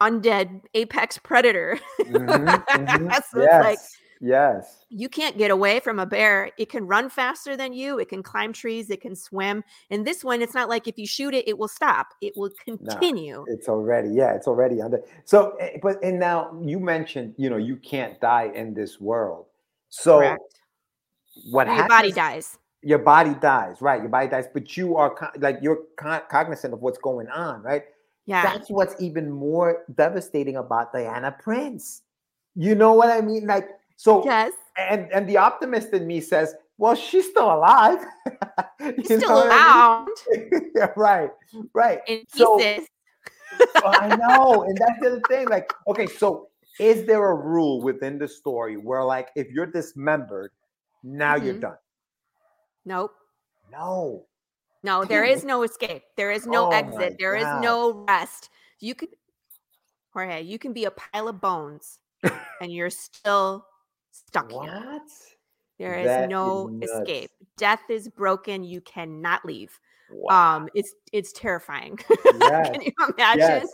[0.00, 1.78] undead apex predator.
[2.00, 3.14] Mhm, mhm.
[3.30, 3.96] So it's like yes.
[4.20, 4.84] yes.
[4.88, 6.50] you can't get away from a bear.
[6.56, 7.98] It can run faster than you.
[7.98, 8.88] It can climb trees.
[8.88, 9.62] It can swim.
[9.90, 12.14] And this one, it's not like if you shoot it, it will stop.
[12.22, 13.44] It will continue.
[13.48, 15.00] It's already, yeah, it's already under.
[15.26, 19.46] So, eh, but and now you mentioned, you know, you can't die in this world.
[19.90, 20.60] So, Correct.
[21.50, 21.88] what Your happens?
[21.88, 22.56] body dies.
[22.82, 24.00] Your body dies, right?
[24.00, 27.84] Your body dies, but you are like you're co- cognizant of what's going on, right?
[28.26, 28.42] Yeah.
[28.42, 32.02] That's what's even more devastating about Diana Prince.
[32.54, 33.46] You know what I mean?
[33.46, 34.52] Like, so, yes.
[34.78, 37.98] and and the optimist in me says, well, she's still alive.
[39.06, 40.48] she's still what I mean?
[40.48, 41.30] around yeah, right,
[41.74, 42.00] right.
[42.08, 42.86] in So- pieces.
[43.58, 45.48] So I know, and that's the other thing.
[45.48, 50.52] Like, okay, so is there a rule within the story where, like, if you're dismembered,
[51.02, 51.60] now you're Mhm.
[51.60, 51.76] done?
[52.84, 53.12] Nope.
[53.70, 54.26] No.
[54.82, 56.02] No, there is no escape.
[56.16, 57.16] There is no Oh exit.
[57.18, 57.62] There is God.
[57.62, 58.48] no rest.
[58.80, 59.10] You could,
[60.12, 61.98] Jorge, you can be a pile of bones
[62.60, 63.66] and you're still
[64.10, 64.60] stuck here.
[64.60, 65.02] What?
[65.78, 66.92] There is That is no nuts.
[66.92, 67.30] escape.
[67.56, 68.64] Death is broken.
[68.64, 69.78] You cannot leave.
[70.12, 70.56] Wow.
[70.56, 71.98] Um, it's it's terrifying.
[72.40, 73.68] Yes, Can you imagine yes.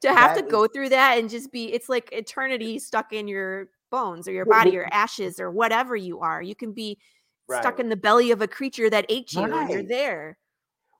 [0.00, 1.72] to have That to is- go through that and just be?
[1.72, 6.18] It's like eternity stuck in your bones or your body or ashes or whatever you
[6.20, 6.42] are.
[6.42, 6.98] You can be
[7.50, 10.38] stuck in the belly of a creature that ate you, and you're there.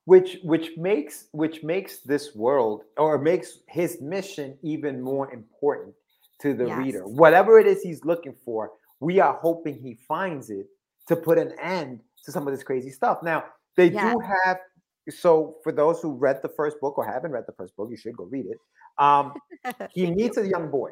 [0.05, 5.93] which which makes which makes this world or makes his mission even more important
[6.41, 7.05] to the reader.
[7.07, 10.67] Whatever it is he's looking for, we are hoping he finds it
[11.07, 13.21] to put an end to some of this crazy stuff.
[13.23, 14.13] Now, they Yeah.
[14.13, 14.57] do have
[15.09, 17.97] so for those who read the first book or haven't read the first book, you
[17.97, 18.57] should go read it.
[18.99, 19.33] Um,
[19.91, 20.91] he meets a young boy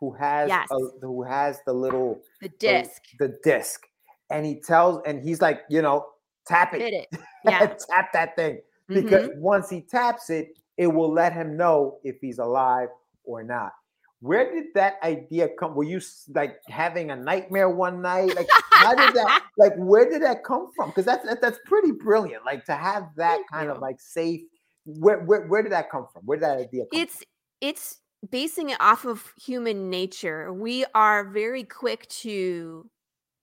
[0.00, 0.68] who has Yes.
[0.70, 3.02] a, who has the little the the- disc.
[3.18, 3.86] the disc,
[4.30, 6.06] and he tells and he's like, you know,
[6.46, 7.20] tap it, it.
[7.44, 7.74] Yeah.
[7.90, 8.60] tap that thing
[8.90, 8.94] Mhm.
[8.94, 12.88] because once he taps it, it will let him know if he's alive
[13.24, 13.72] or not.
[14.20, 15.74] Where did that idea come?
[15.74, 16.00] Were you
[16.34, 18.34] like having a nightmare one night?
[18.34, 19.42] Like, how did that?
[19.56, 20.88] Like, where did that come from?
[20.90, 22.44] Because that's that, that's pretty brilliant.
[22.44, 24.40] Like to have that Thank kind of like safe.
[24.84, 26.22] Where, where where did that come from?
[26.24, 27.22] Where did that idea come it's
[27.60, 32.88] it's basing it off of human nature we are very quick to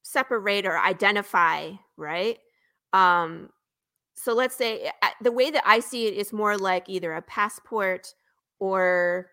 [0.03, 2.37] separate or identify right?
[2.93, 3.49] Um
[4.15, 7.21] so let's say uh, the way that i see it is more like either a
[7.23, 8.13] passport
[8.59, 9.30] or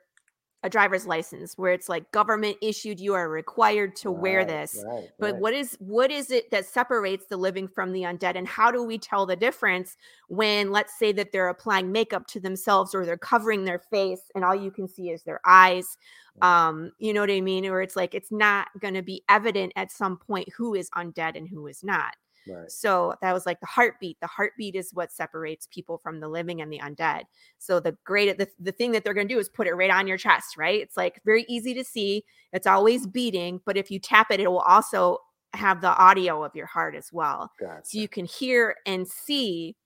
[0.64, 4.20] a driver's license where it's like government issued you are required to from?
[4.20, 5.40] wear this right, but right.
[5.40, 8.82] what is what is it that separates the living from the undead and how do
[8.82, 9.96] we tell the difference
[10.28, 14.44] when let's say that they're applying makeup to themselves or they're covering their face and
[14.44, 15.96] all you can see is their eyes
[16.42, 19.72] um you know what i mean or it's like it's not going to be evident
[19.76, 22.14] at some point who is undead and who is not
[22.48, 22.70] Right.
[22.70, 24.18] So that was like the heartbeat.
[24.20, 27.22] The heartbeat is what separates people from the living and the undead.
[27.58, 29.90] So the great the, the thing that they're going to do is put it right
[29.90, 30.80] on your chest, right?
[30.80, 32.24] It's like very easy to see.
[32.52, 35.18] It's always beating, but if you tap it, it will also
[35.54, 37.50] have the audio of your heart as well.
[37.60, 37.82] Gotcha.
[37.84, 39.76] So you can hear and see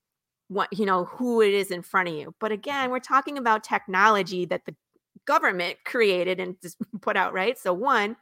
[0.48, 2.34] what you know who it is in front of you.
[2.40, 4.74] But again, we're talking about technology that the
[5.26, 7.58] government created and just put out, right?
[7.58, 8.16] So one,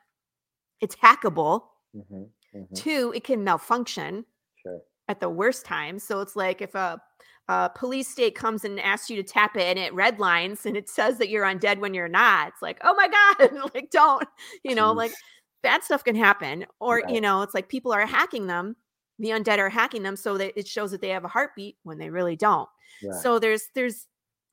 [0.80, 1.62] it's hackable.
[1.94, 4.82] Mhm, mhm, Two, it can malfunction Sure.
[5.08, 5.98] at the worst time.
[5.98, 7.00] So it's like if a,
[7.48, 10.88] a police state comes and asks you to tap it and it redlines and it
[10.88, 14.26] says that you're undead when you're not, it's like, oh my God, like don't,
[14.64, 15.18] you know, like
[15.62, 16.66] bad stuff can happen.
[16.80, 17.14] Or, Right.
[17.14, 18.76] you know, it's like people are hacking them.
[19.18, 21.98] The undead are hacking them so that it shows that they have a heartbeat when
[21.98, 22.68] they really don't.
[23.02, 23.12] Right.
[23.22, 24.06] So there's there's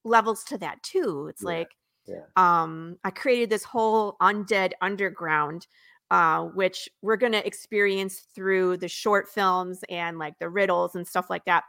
[0.04, 1.28] levels to that too.
[1.30, 1.70] It's Yeah, like
[2.06, 2.26] yeah.
[2.36, 5.68] um I created this whole undead underground
[6.12, 11.06] uh which we're going to experience through the short films and like the riddles and
[11.08, 11.64] stuff like that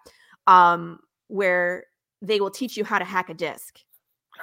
[0.46, 1.85] um where
[2.22, 3.81] they will teach you how to hack a disc.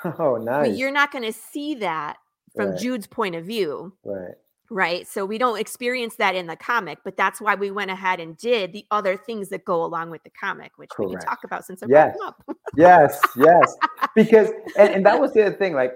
[0.19, 0.67] Oh, nice.
[0.69, 2.17] But you're not going to see that
[2.55, 2.79] from Right.
[2.79, 4.35] Jude's point of view right.
[4.69, 5.07] right?
[5.07, 8.37] So we don't experience that in the comic, but that's why we went ahead and
[8.37, 11.65] did the other things that go along with the comic, which we can talk about
[11.65, 12.17] since I brought Yes.
[12.17, 12.57] them up.
[12.75, 13.77] yes yes
[14.15, 15.93] because and, and that was the other thing like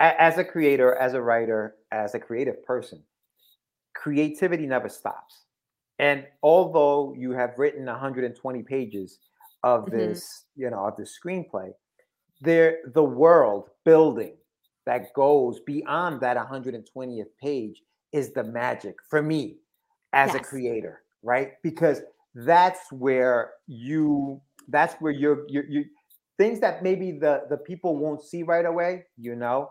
[0.00, 3.00] as a creator as a writer as a creative person
[4.06, 5.46] creativity never stops.
[5.98, 9.18] And although you have written 120 pages
[9.64, 9.90] of Mhm.
[9.90, 11.72] this you know of this screenplay
[12.40, 14.36] there the world building
[14.84, 19.58] that goes beyond that 120th page is the magic for me
[20.12, 21.54] as a creator right?
[21.62, 22.02] Because
[22.34, 25.84] that's where you that's where you're you you
[26.38, 29.70] things that maybe the the people won't see right away you know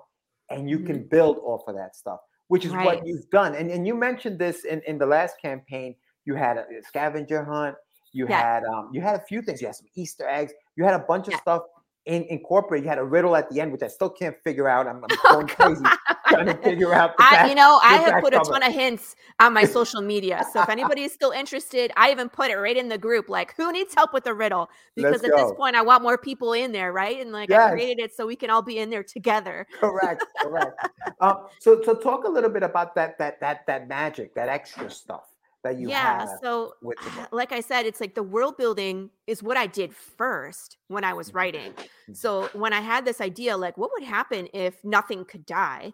[0.50, 2.86] and you can build off of that stuff which is Right.
[2.86, 5.96] what you've done and and you mentioned this in in the last campaign.
[6.26, 7.76] You had a scavenger hunt
[8.14, 8.42] you Yeah.
[8.42, 9.62] had um you had a few things.
[9.62, 10.54] You had some easter eggs.
[10.76, 11.42] You had a bunch of Yeah.
[11.42, 11.64] stuff
[12.06, 12.86] in incorporated.
[12.86, 14.88] You had a riddle at the end which i still can't figure out.
[14.88, 15.84] I'm, I'm Oh, going crazy
[16.30, 19.54] trying to figure out I, you know, I have put a ton of hints on
[19.54, 20.44] my social media.
[20.54, 23.30] So if anybody is still interested, I even put it right in the group.
[23.30, 24.70] Like, who needs help with the riddle?
[24.96, 27.20] Because Let's at this point, I want more people in there, right?
[27.20, 27.68] And like, Yes.
[27.68, 29.68] I created it so we can all be in there together.
[29.80, 30.88] correct correct
[31.22, 34.90] um so so talk a little bit about that that that that magic that extra
[34.90, 35.24] stuff
[35.64, 36.20] that you yeah.
[36.20, 36.74] have So,
[37.32, 41.14] like I said, it's like the world building is what I did first when I
[41.14, 41.36] was Mhm.
[41.36, 41.74] writing.
[42.10, 42.16] Mhm.
[42.16, 45.94] So when I had this idea, like, what would happen if nothing could die?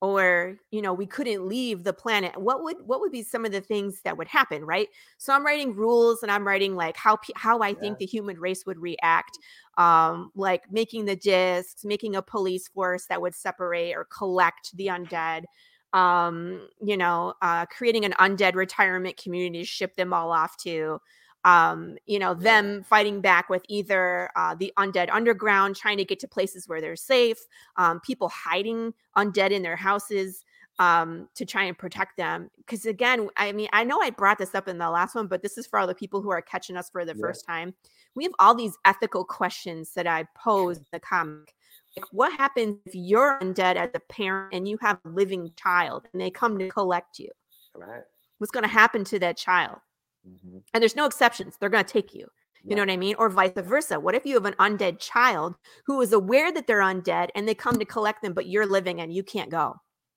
[0.00, 3.52] Or you know we couldn't leave the planet what would what would be some of
[3.52, 4.88] the things that would happen right?
[5.18, 8.64] So i'm writing rules and i'm writing like how how i think the human race
[8.66, 9.38] would react
[9.76, 14.86] um like making the discs making a police force that would separate or collect the
[14.86, 15.44] undead
[15.92, 21.00] um you know uh creating an undead retirement community to ship them all off to
[21.44, 26.20] um you know them fighting back with either uh, the undead underground trying to get
[26.20, 27.38] to places where they're safe
[27.76, 30.44] um, people hiding undead in their houses
[30.78, 32.50] um, to try and protect them.
[32.58, 35.42] Because again i mean i know i brought this up in the last one but
[35.42, 37.20] this is for all the people who are catching us for the Yeah.
[37.20, 37.74] first time.
[38.14, 41.54] We have all these ethical questions that i pose in the comic.
[41.96, 46.06] Like what happens if you're undead as a parent and you have a living child
[46.12, 47.30] and they come to collect you?
[47.74, 48.02] Right.
[48.38, 49.78] What's going to happen to that child
[50.26, 50.62] Mhm.
[50.74, 52.28] and there's no exceptions they're going to take you
[52.68, 53.14] you know what I mean?
[53.18, 53.98] Or vice versa.
[53.98, 55.56] What if you have an undead child
[55.86, 59.00] who is aware that they're undead and they come to collect them, but you're living
[59.00, 59.76] and you can't go?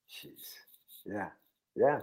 [0.10, 0.56] Jeez.
[1.06, 1.30] yeah
[1.76, 2.02] yeah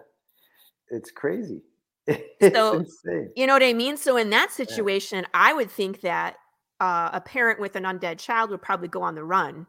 [0.91, 1.63] it's crazy
[2.07, 3.97] it's So, insane You know what I mean?
[3.97, 6.37] So in that situation, I would think that
[6.81, 9.67] uh, a parent with an undead child would probably go on the run,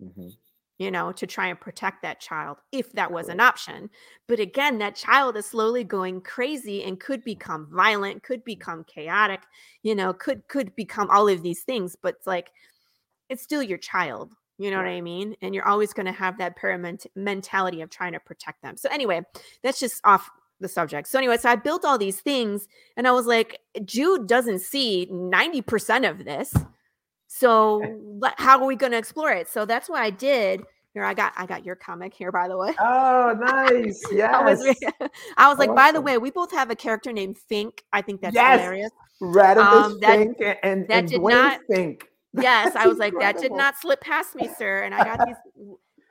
[0.00, 0.36] Mhm.
[0.78, 3.88] You know, to try and protect that child if that was an option.
[4.26, 9.42] But again, that child is slowly going crazy and could become violent, could become chaotic,
[9.82, 11.96] you know, could could become all of these things.
[12.00, 12.50] But it's like
[13.28, 14.32] it's still your child.
[14.58, 15.34] You know what I mean?
[15.42, 18.76] And you're always going to have that parent mentality of trying to protect them.
[18.76, 19.22] So anyway,
[19.64, 21.08] that's just off the subject.
[21.08, 25.08] So anyway, so I built all these things and I was like, Jude doesn't see
[25.10, 26.54] 90% of this.
[27.36, 29.48] So how are we going to explore it?
[29.48, 30.62] So that's what I did.
[30.92, 32.72] Here, I got I got your comic here, by the way.
[32.78, 34.92] oh nice I was, yes
[35.36, 37.82] I was like, by the way, we both have a character named Fink.
[37.92, 38.60] I think that's Yes.
[38.60, 38.90] hilarious.
[39.20, 42.08] Radimus Um, that- Fink and, and, that and did Dwayne not- Fink.
[42.40, 44.82] Yes, I was like, that did not slip past me, sir.
[44.82, 45.36] And I got these.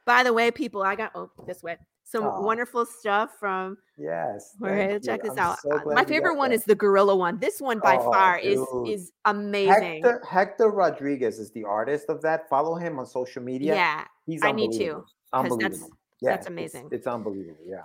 [0.06, 1.78] By the way, people, I got oh this way
[2.13, 3.78] some wonderful stuff from.
[3.97, 4.56] Yes.
[4.60, 5.30] Right, check you.
[5.30, 5.60] this I'm out.
[5.60, 6.56] so My favorite one that.
[6.56, 7.38] is the gorilla one.
[7.39, 8.88] This one by Oh, far is dude.
[8.89, 10.02] is amazing.
[10.04, 12.47] Hector, Hector Rodriguez is the artist of that.
[12.49, 13.76] Follow him on social media.
[13.76, 14.06] yeah.
[14.26, 15.60] He's I need to, unbelievable.
[15.80, 15.91] that's-.
[16.21, 16.89] Yeah, that's it's- amazing.
[16.91, 17.60] It's, unbelievable.
[17.67, 17.82] Yeah.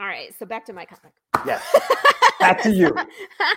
[0.00, 0.32] All right.
[0.38, 1.12] So back to my comic.
[1.46, 1.62] Yes.
[2.40, 2.94] Back to you.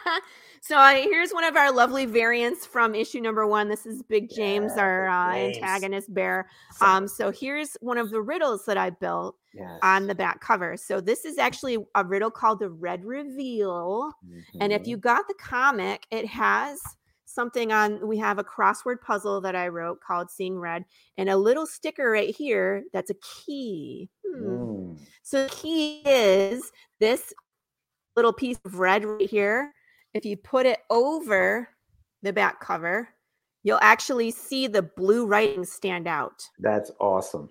[0.61, 3.67] so uh, here's one of our lovely variants from issue number one.
[3.69, 5.57] This is Big James, Yeah, our uh, James.
[5.57, 6.49] antagonist bear.
[6.81, 9.79] Um, so here's one of the riddles that I built Yes.
[9.83, 10.77] on the back cover.
[10.77, 14.13] So this is actually a riddle called the Red Reveal.
[14.61, 14.87] And if Mhm.
[14.87, 16.81] you got the comic, it has
[17.25, 18.05] something on.
[18.07, 20.85] We have a crossword puzzle that I wrote called Seeing Red,
[21.17, 24.09] and a little sticker right here that's a key.
[24.25, 24.45] Hmm.
[24.45, 24.99] Mm.
[25.23, 27.33] So the key is this
[28.15, 29.73] little piece of red right here.
[30.13, 31.69] If you put it over
[32.21, 33.09] the back cover,
[33.63, 36.43] you'll actually see the blue writing stand out.
[36.59, 37.49] That's awesome.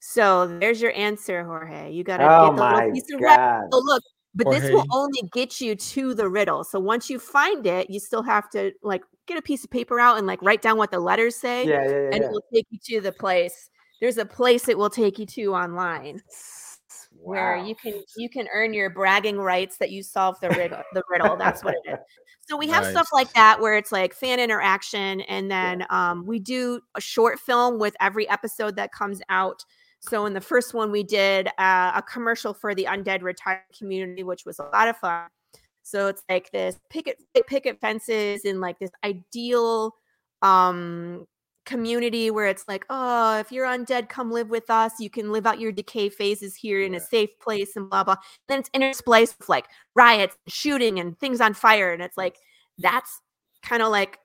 [0.00, 1.90] So there's your answer, Jorge.
[1.90, 3.36] You got to Oh get the little piece of red.
[3.36, 3.62] god.
[3.72, 4.02] So look,
[4.34, 6.64] but this will only get you to the riddle.
[6.64, 9.98] So once you find it, you still have to like get a piece of paper
[9.98, 11.96] out and like write down what the letters say, Yeah, yeah, yeah.
[12.12, 12.22] and yeah.
[12.24, 13.70] it will take you to the place.
[14.00, 16.20] There's a place it will take you to online
[17.24, 17.64] where Wow.
[17.66, 20.82] you can you can earn your bragging rights that you solved the riddle.
[20.92, 21.36] the riddle.
[21.36, 21.98] That's what it is.
[22.46, 26.38] So we have stuff like that where it's like fan interaction, and then um, we
[26.38, 29.64] do a short film with every episode that comes out.
[30.00, 34.22] So in the first one, we did uh, a commercial for the undead retired community,
[34.22, 35.28] which was a lot of fun.
[35.82, 39.94] So it's like this picket picket fences in like this ideal
[40.42, 41.26] um
[41.64, 44.92] community where it's like, oh, if you're undead, come live with us.
[45.00, 48.16] You can live out your decay phases here in a safe place and blah blah.
[48.48, 51.92] Then it's interspliced with like riots, shooting, and things on fire.
[51.92, 52.36] And it's like
[52.78, 53.20] that's
[53.62, 54.18] kind of like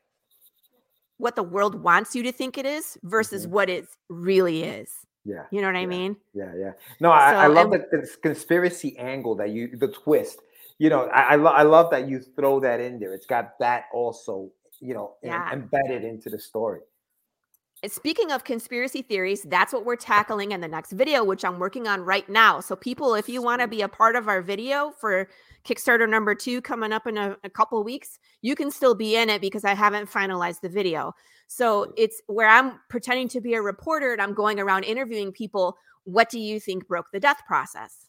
[1.18, 3.50] what the world wants you to think it is versus Mhm.
[3.52, 4.92] what it really is.
[5.26, 5.44] Yeah.
[5.52, 6.16] You know what I mean?
[6.34, 6.72] Yeah, yeah.
[7.02, 10.40] No, I, I love and- the, this conspiracy angle that you, the twist.
[10.78, 13.14] You know, I I, lo- I love that you throw that in there.
[13.14, 14.50] It's got that also,
[14.80, 15.52] you know, em- Yeah.
[15.52, 16.80] embedded into the story.
[17.88, 21.88] Speaking of conspiracy theories, that's what we're tackling in the next video, which I'm working
[21.88, 22.60] on right now.
[22.60, 25.30] So, people, if you want to be a part of our video for
[25.64, 29.30] Kickstarter number two coming up in a, a couple weeks, you can still be in
[29.30, 31.14] it because I haven't finalized the video.
[31.48, 35.78] So, it's where I'm pretending to be a reporter and I'm going around interviewing people.
[36.04, 38.08] What do you think broke the death process?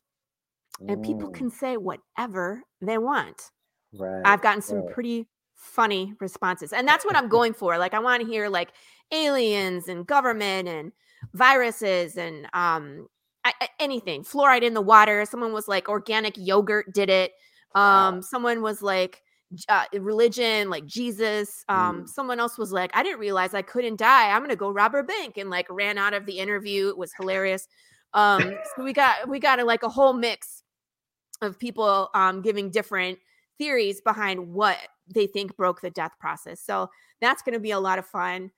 [0.89, 3.51] And people can say whatever they want.
[3.93, 4.23] right.
[4.25, 4.95] I've gotten some right.
[4.95, 6.73] pretty funny responses.
[6.73, 7.79] And that's what I'm going for.
[7.79, 8.71] Like I want to hear like
[9.12, 10.92] aliens and government and
[11.35, 13.09] viruses and um
[13.44, 14.23] I, anything.
[14.23, 15.25] Fluoride in the water.
[15.25, 17.33] Someone was like organic yogurt did it.
[17.75, 18.09] Wow.
[18.11, 19.23] Um someone was like
[19.68, 21.64] uh, religion like Jesus.
[21.68, 22.09] Um Mm.
[22.09, 24.31] someone else was like I didn't realize I couldn't die.
[24.31, 26.88] I'm going to go rob a bank and like ran out of the interview.
[26.88, 27.66] It was hilarious.
[28.14, 30.62] Um so we got we got a, like a whole mix
[31.42, 33.18] of people um giving different
[33.59, 34.79] theories behind what
[35.12, 36.61] they think broke the death process.
[36.61, 36.88] So
[37.20, 38.51] that's going to be a lot of fun.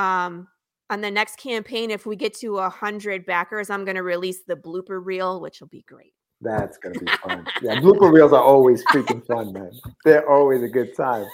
[0.00, 0.48] Um,
[0.88, 4.42] on the next campaign, if we get to a hundred backers, I'm going to release
[4.46, 6.14] the blooper reel, which will be great.
[6.42, 7.44] That's gonna be fun.
[7.60, 9.72] yeah, blooper reels are always freaking fun, man.
[10.06, 11.26] They're always a good time.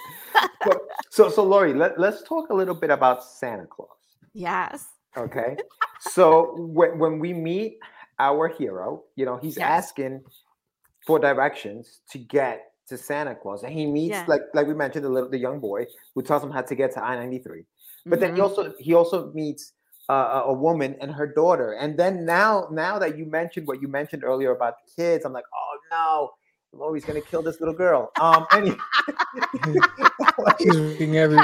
[0.65, 3.87] So, so, so Lori, let, let's talk a little bit about Santa Claus.
[4.33, 4.85] Yes.
[5.15, 5.55] Okay.
[6.01, 7.79] so when, when we meet
[8.19, 9.85] our hero, you know, he's Yes.
[9.85, 10.21] asking
[11.05, 13.63] for directions to get to Santa Claus.
[13.63, 14.25] And he meets Yeah.
[14.27, 16.91] like like we mentioned the little the young boy who tells him how to get
[16.95, 17.63] to I-93.
[18.09, 18.43] But then he Mhm.
[18.43, 19.73] also he also meets
[20.09, 21.73] uh, a a woman and her daughter.
[21.73, 25.33] And then now now that you mentioned what you mentioned earlier about the kids, I'm
[25.33, 26.31] like, oh no,
[26.79, 28.11] Lori's gonna kill this little girl.
[28.21, 28.71] Um any
[30.59, 31.37] She's looking every.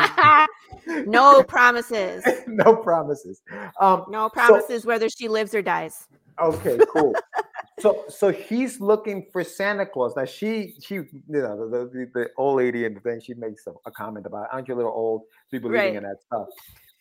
[1.06, 2.24] no promises.
[2.48, 3.42] no promises.
[3.80, 6.08] Um No So- promises whether she lives or dies.
[6.42, 7.14] Okay, cool.
[7.80, 10.16] So so he's looking for Santa Claus.
[10.16, 13.72] Now she she you know the, the, the old lady and then she makes a,
[13.86, 15.96] a comment about aren't you a little old to be believing Right.
[15.96, 16.48] in that stuff.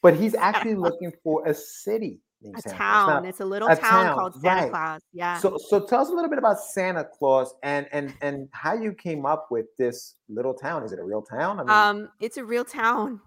[0.03, 2.21] But he's actually looking for a city
[2.57, 3.23] A Santa town.
[3.23, 4.71] Now, it's a little a town, town, called Santa right.
[4.71, 5.01] Claus.
[5.13, 5.39] Yeah.
[5.39, 8.93] so so tell us a little bit about Santa Claus and and and how you
[8.93, 10.83] came up with this little town.
[10.85, 11.61] Is it a real town?
[11.61, 13.21] I mean, um, it's a real town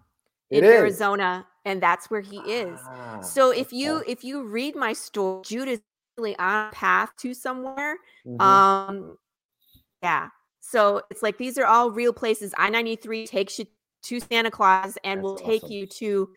[0.51, 0.69] in is.
[0.71, 2.79] Arizona, and that's where he is.
[2.83, 4.11] Ah, So if you okay.
[4.11, 5.79] if you read my story, really
[6.17, 7.97] on a path to somewhere.
[8.25, 8.41] Mhm.
[8.41, 9.17] Um
[10.01, 10.29] yeah.
[10.59, 12.53] So it's like these are all real places.
[12.57, 13.65] I-93 takes you
[14.03, 15.71] to Santa Claus and That's will take awesome.
[15.71, 16.29] you to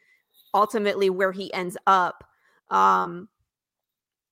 [0.54, 2.24] ultimately where he ends up.
[2.70, 3.28] Um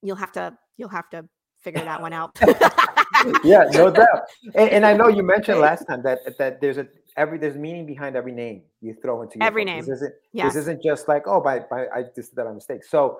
[0.02, 1.26] you'll have to you'll have to
[1.60, 2.38] figure that one out.
[3.44, 4.22] yeah, no doubt.
[4.54, 6.86] And, and I know you mentioned last time that that there's a
[7.16, 9.76] every there's meaning behind every name you throw into your Every book.
[9.76, 9.94] This name.
[9.94, 10.52] isn't Yes.
[10.54, 12.84] this isn't just like oh by by I just did that mistake.
[12.84, 13.18] So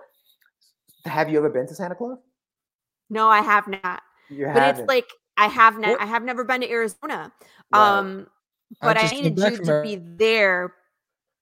[1.07, 2.19] have you ever been to Santa Claus?
[3.11, 4.03] No, I have not.
[4.31, 4.81] You But haven't.
[4.83, 7.33] it's like I have not What- I have never been to Arizona.
[7.73, 8.27] Um
[8.83, 10.75] but I, came needed you to be there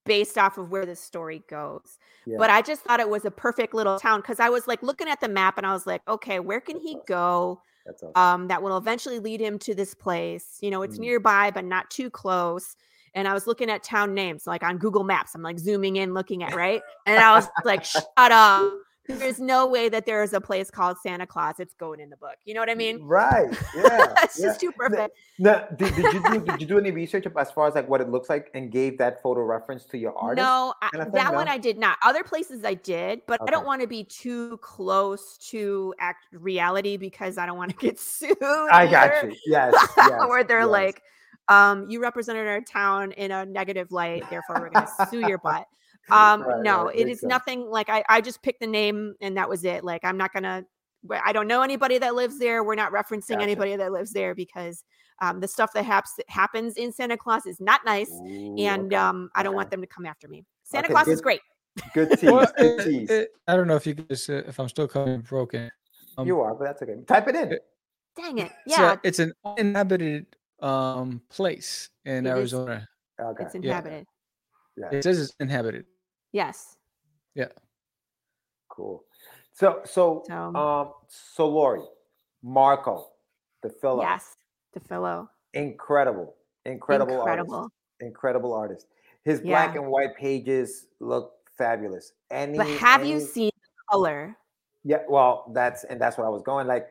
[0.05, 1.99] based off of where the story goes.
[2.27, 2.37] Yeah.
[2.39, 5.09] But I just thought it was a perfect little town because I was like looking
[5.09, 7.61] at the map and I was like, okay, where can he go?
[7.87, 8.13] Awesome.
[8.15, 10.57] um, that will eventually lead him to this place.
[10.63, 11.01] You know, it's Mm.
[11.03, 12.77] nearby, but not too close.
[13.15, 15.35] And I was looking at town names, like on Google Maps.
[15.35, 18.73] I'm like zooming in, looking at right, and I was like, "Shut up!
[19.07, 21.57] There's no way that there is a place called Santa Claus.
[21.59, 22.37] It's going in the book.
[22.45, 23.03] You know what I mean?
[23.03, 23.51] right.
[23.77, 24.15] Yeah.
[24.23, 24.47] it's yeah.
[24.47, 25.17] just too perfect.
[25.39, 28.01] Now, did, did you do did you do any research as far as like what
[28.01, 30.43] it looks like and gave that photo reference to your artist?
[30.45, 31.99] No, kind of that one I did not.
[32.03, 36.97] Other places I did, but I don't want to be too close to act reality
[36.97, 38.37] because I don't want to get sued.
[38.41, 39.29] I got either.
[39.29, 39.37] you.
[39.47, 39.75] Yes.
[39.97, 40.69] yes where they're yes.
[40.69, 41.03] like,
[41.49, 45.67] um, you represented our town in a negative light, therefore we're gonna sue your butt.
[46.11, 47.23] Um, Right, no, right, it sense.
[47.23, 49.85] nothing like I, I just picked the name and that was it.
[49.85, 50.65] Like I'm not gonna
[51.11, 52.65] I don't know anybody that lives there.
[52.65, 53.43] We're not referencing Gotcha.
[53.43, 54.85] anybody that lives there because
[55.21, 58.97] um, the stuff that haps, happens in Santa Claus is not nice, Ooh, and okay,
[58.97, 59.57] um, I don't okay.
[59.57, 60.45] want them to come after me.
[60.65, 61.41] Santa Okay, Claus is great.
[61.93, 62.23] Good tease.
[62.31, 63.11] Well, good tease.
[63.11, 65.71] it- I don't know if you guys, uh, if I'm still coming broken.
[66.17, 66.97] Um, you are, but that's okay.
[67.07, 67.53] Type it in.
[67.53, 67.65] it-
[68.17, 68.53] Dang it!
[68.67, 70.27] Yeah, a, it's an inhabited
[70.61, 72.37] um place in It is.
[72.37, 72.89] Arizona.
[73.21, 73.45] Okay.
[73.45, 73.61] it's yeah.
[73.61, 74.07] inhabited.
[74.77, 74.89] Yeah.
[74.91, 75.85] It says it's inhabited.
[76.35, 76.77] Yes.
[77.37, 77.53] Yeah.
[78.69, 79.05] Cool.
[79.53, 81.83] So so So- um so Lori,
[82.43, 83.13] Marco,
[83.63, 84.37] the filler, Yes.
[84.77, 85.29] DeFillo.
[85.53, 86.35] incredible,
[86.67, 87.55] incredible, Incredible.
[87.55, 88.87] artist, incredible artist.
[89.23, 92.13] His black and white pages look fabulous.
[92.31, 94.37] Any, But have you seen the color?
[94.83, 96.89] Yeah, well, that's and that's what I was going like.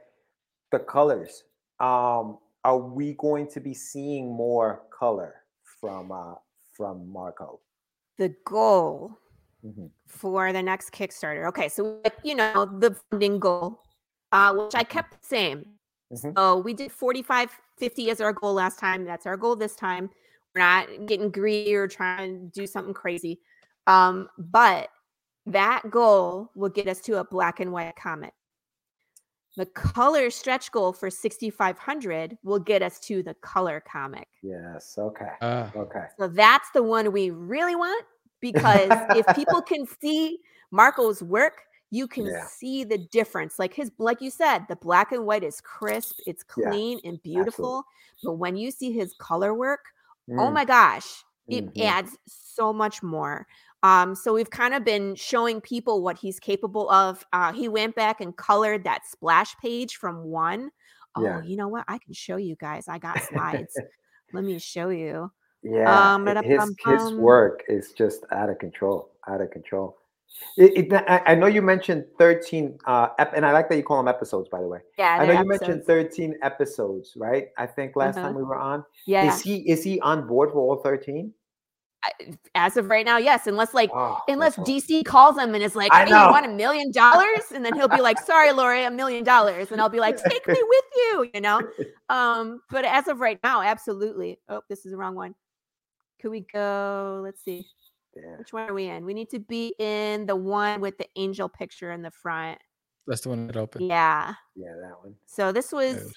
[0.71, 1.43] The colors.
[1.81, 5.43] Um, are we going to be seeing more color
[5.81, 6.35] from uh
[6.71, 7.59] from Marco?
[8.17, 9.19] The goal
[9.65, 9.89] Mhm.
[10.07, 11.47] for the next Kickstarter.
[11.47, 13.81] Okay, so you know the funding goal,
[14.31, 15.79] uh, which I kept the same.
[16.11, 16.35] Mhm.
[16.37, 19.05] So we did 45, 50 as our goal last time.
[19.05, 20.09] That's our goal this time.
[20.53, 23.41] We're not getting greedy or trying to do something crazy.
[23.87, 24.89] Um, but
[25.45, 28.33] that goal will get us to a black and white comic.
[29.55, 34.27] The color stretch goal for 6,500 will get us to the color comic.
[34.41, 34.97] Yes.
[34.97, 35.31] Okay.
[35.41, 36.05] Uh, Okay.
[36.17, 38.05] So that's the one we really want
[38.43, 40.39] because if people can see
[40.71, 42.31] Marco's work, you can Yeah.
[42.31, 43.59] see the difference.
[43.59, 47.21] Like his, like you said, the black and white is crisp, it's Yeah, clean and
[47.23, 47.85] beautiful.
[48.23, 49.81] But when you see his color work,
[50.37, 51.81] oh Mm, my gosh, it Mhm.
[51.81, 53.47] adds so much more.
[53.83, 57.25] Um, so we've kind of been showing people what he's capable of.
[57.33, 60.71] Uh, he went back and colored that splash page from one.
[61.15, 61.41] Oh, Yeah.
[61.41, 61.85] you know what?
[61.87, 62.87] I can show you guys.
[62.87, 63.81] I got slides.
[64.31, 65.31] Let me show you.
[65.63, 69.97] Yeah, Um, his his work is just out of control, out of control.
[70.57, 73.83] It, it, I, I know you mentioned thirteen, uh, ep- and I like that you
[73.83, 74.49] call them episodes.
[74.49, 77.47] By the way, Yeah, I know you mentioned thirteen episodes, right?
[77.57, 78.27] I think last Uh-huh.
[78.27, 78.83] time we were on.
[79.05, 81.33] Yeah, Is he is he on board for all thirteen?
[82.53, 83.47] As of right now, yes.
[83.47, 84.57] Unless like, Oh, unless.
[84.57, 87.73] DC calls him and is like, I "Hey, you want a million dollars?" and then
[87.75, 90.85] he'll be like, "Sorry, Lori, a million dollars," and I'll be like, "Take me with
[90.95, 91.63] you," you know.
[92.09, 94.39] Um, but as of right now, absolutely.
[94.49, 95.33] Oh, this is the wrong one.
[96.23, 97.19] Could we go?
[97.21, 97.67] Let's see.
[98.15, 98.37] Yeah.
[98.37, 99.03] Which one are we in?
[99.03, 102.57] We need to be in the one with the angel picture in the front.
[103.05, 103.85] that's the one that opened.
[103.89, 104.33] Yeah.
[104.55, 105.15] Yeah, that one.
[105.25, 106.13] So this was Yes.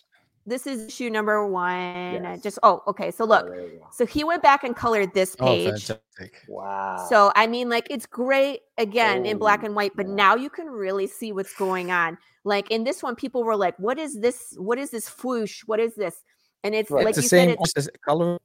[0.46, 1.72] this is issue number one.
[1.74, 2.40] Uh, yes.
[2.42, 3.11] just oh, okay.
[3.11, 3.48] So Oh, look.
[3.48, 3.88] there you go.
[3.90, 5.64] So he went back and colored this Oh, page.
[5.88, 6.44] fantastic.
[6.46, 7.04] Wow.
[7.09, 10.14] So I mean, like it's great again in black Oh, and white, but yeah.
[10.14, 12.16] now you can really see what's going on.
[12.44, 14.54] Like in this one, people were like, "What is this?
[14.57, 15.62] What is this fwoosh?
[15.66, 16.22] What is this?"
[16.62, 17.04] And it's Right.
[17.07, 18.38] like it's the you same said, it's color.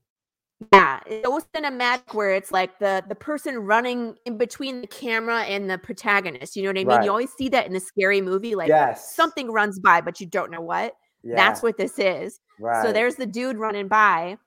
[0.74, 5.41] Yeah, it's so cinematic where it's like the the person running in between the camera
[5.41, 6.55] and the protagonist.
[6.55, 6.88] You know what I mean?
[6.88, 7.03] Right.
[7.03, 10.28] You always see that in a scary movie, like yes, something runs by, but you
[10.28, 10.93] don't know what.
[11.24, 12.39] Yeah, That's what this is.
[12.59, 12.84] Right.
[12.84, 14.38] So there's the dude running by.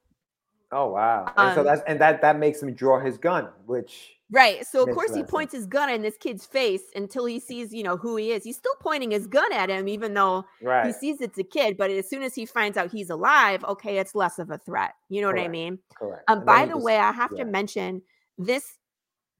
[0.72, 1.32] Oh wow.
[1.36, 4.66] and so um, that's and that that makes him draw his gun, which Right.
[4.66, 7.82] So of course he points his gun in this kid's face until he sees, you
[7.82, 8.42] know, who he is.
[8.44, 10.44] He's still pointing his gun at him, even though
[10.86, 11.76] he sees it's a kid.
[11.76, 14.94] But as soon as he finds out he's alive, okay, it's less of a threat.
[15.08, 15.78] You know what I mean?
[15.98, 16.24] Correct.
[16.28, 17.44] Um, And by the just- way, I have yeah.
[17.44, 18.02] to mention
[18.36, 18.78] this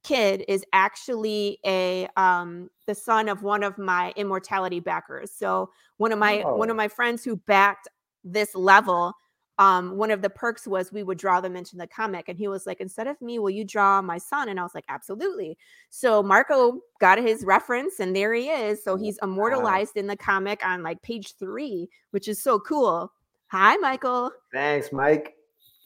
[0.05, 5.33] kid is actually a um the son of one of my immortality backers.
[5.33, 6.73] So one of my one Oh.
[6.73, 7.89] of my friends who backed
[8.23, 9.15] this level
[9.59, 12.49] um one of the perks was we would draw them into the comic and he
[12.49, 15.57] was like instead of me will you draw my son and i was like absolutely
[15.91, 20.65] so marco got his reference and there he is so he's immortalized in the comic
[20.67, 23.13] on like page three which is so cool
[23.47, 25.37] hi michael Thanks, Mike.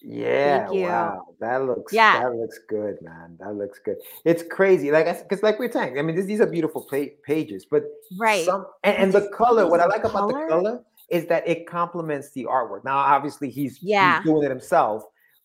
[0.01, 0.83] Yeah, you.
[0.83, 2.23] wow, that looks Yeah.
[2.23, 3.37] that looks good, man.
[3.41, 3.97] That looks good.
[4.25, 7.67] It's crazy, like because like we're saying, I mean, this, these are beautiful pa- pages,
[7.69, 7.83] but
[8.17, 9.69] right some and, and the color.
[9.69, 10.45] What I like about color?
[10.45, 12.85] the color is that it complements the artwork.
[12.85, 14.19] Now, obviously, he's Yeah.
[14.19, 15.05] he's doing it himself,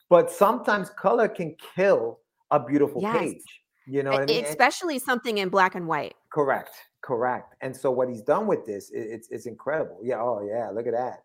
[0.09, 2.20] but sometimes color can kill
[2.51, 3.18] a beautiful Yes.
[3.18, 3.61] page.
[3.86, 4.38] You know what I mean?
[4.39, 6.16] And- especially something in black and white.
[6.32, 7.55] Correct, correct.
[7.61, 9.99] And so what he's done with this, i- it's it's incredible.
[10.03, 10.22] Yeah.
[10.22, 11.24] Oh yeah, look at that.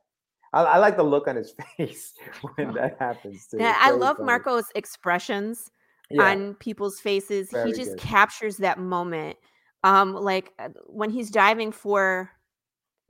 [0.53, 2.14] I, I like the look on his face
[2.57, 3.59] when that happens too.
[3.59, 4.26] Yeah, I love funny.
[4.26, 5.70] Marco's expressions
[6.11, 7.51] Yeah, on people's faces.
[7.51, 7.99] Very he just good.
[8.01, 9.36] captures that moment.
[9.84, 12.30] Um, like uh, when he's diving for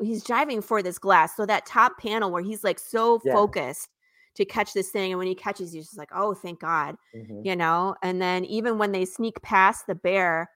[0.03, 1.37] he's driving for this glass.
[1.37, 3.33] So that top panel where he's like so Yeah.
[3.33, 3.89] focused
[4.37, 7.43] to catch this thing, and when he catches, he's just like, "Oh, thank God," Mhm.
[7.45, 7.97] you know.
[8.03, 10.51] And then even when they sneak past the bear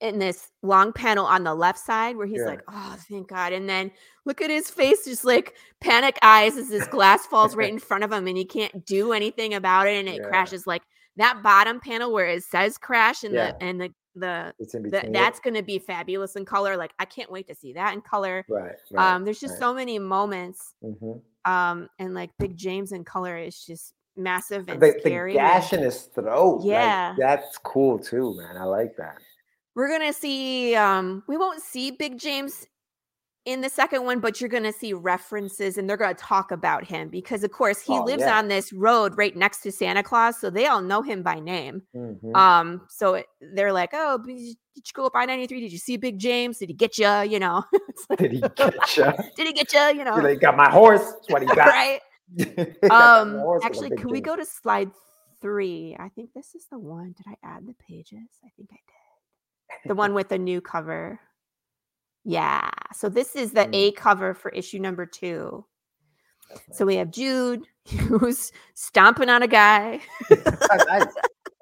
[0.00, 2.46] in this long panel on the left side, where he's Yeah.
[2.46, 3.92] like, "Oh, thank God," and then
[4.26, 8.04] look at his face, just like panic eyes as this glass falls right in front
[8.04, 10.24] of him, and he can't do anything about it, and it Yeah.
[10.24, 10.66] crashes.
[10.66, 10.82] Like
[11.16, 13.50] that bottom panel where it says crash and Yeah.
[13.50, 16.76] the and the the the, that's going to be fabulous in color.
[16.76, 18.44] Like I can't wait to see that in color.
[18.48, 18.72] right.
[18.92, 19.60] right Um, there's just right.
[19.60, 20.74] so many moments.
[20.84, 21.20] Mhm.
[21.44, 25.32] Um, and like Big James in color is just massive and the, the scary.
[25.32, 26.58] and gash in his throat.
[26.60, 27.14] like, Yeah.
[27.18, 28.56] that's cool too, man.
[28.56, 29.18] I like that.
[29.74, 30.74] We're gonna see.
[30.76, 32.66] Um, we won't see Big James
[33.46, 37.08] in the second one, but you're gonna see references, and they're gonna talk about him
[37.08, 38.38] because, of course, he Oh, lives yeah.
[38.38, 41.82] on this road right next to Santa Claus, so they all know him by name.
[41.94, 42.34] Mhm.
[42.34, 45.60] Um, so it, they're like, "Oh, did you did you go up I ninety three?
[45.60, 46.58] Did you see Big James?
[46.58, 47.08] Did he get you?
[47.22, 47.62] You know,
[48.10, 49.12] like, Did he get you?
[49.36, 49.98] did he get you?
[49.98, 51.04] You know, He got my horse.
[51.04, 51.66] That's what he got.
[51.68, 52.00] right?
[52.36, 52.44] He
[52.88, 54.90] got Um, horse with a actually, can we go to slide
[55.42, 55.94] three?
[56.00, 57.14] I think this is the one.
[57.16, 58.18] Did I add the pages?
[58.42, 59.88] I think I did.
[59.90, 61.20] The one with the new cover.
[62.24, 62.68] Yeah.
[62.94, 63.74] So this is the Mm.
[63.74, 65.64] A cover for issue number two.
[66.50, 67.66] That's So we have Jude
[68.08, 70.00] who's stomping on a guy.
[70.30, 71.06] That's nice.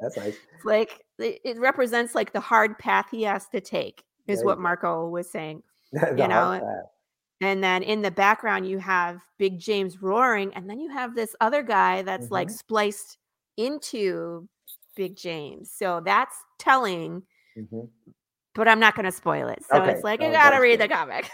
[0.01, 0.37] That's nice.
[0.65, 4.59] Like it, represents like the hard path he has to take, is There what.
[4.59, 5.63] Marco was saying.
[6.17, 6.85] You know, path.
[7.41, 11.35] And then in the background, you have Big James roaring, and then you have this
[11.41, 12.53] other guy that's like Mhm.
[12.53, 13.19] spliced
[13.57, 14.49] into
[14.95, 15.71] Big James.
[15.73, 17.25] So that's telling,
[17.59, 17.89] Mhm.
[18.55, 19.63] But I'm not going to spoil it.
[19.71, 21.31] So Okay, it's like, you got to read the comic.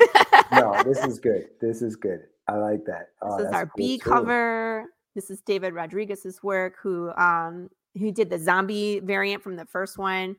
[0.52, 1.48] No, this is good.
[1.60, 2.20] This is good.
[2.46, 3.08] I like that.
[3.20, 4.86] Oh, this is our cool B cover.
[5.14, 9.98] This is David Rodriguez's work, who um who did the zombie variant from the first
[9.98, 10.36] one.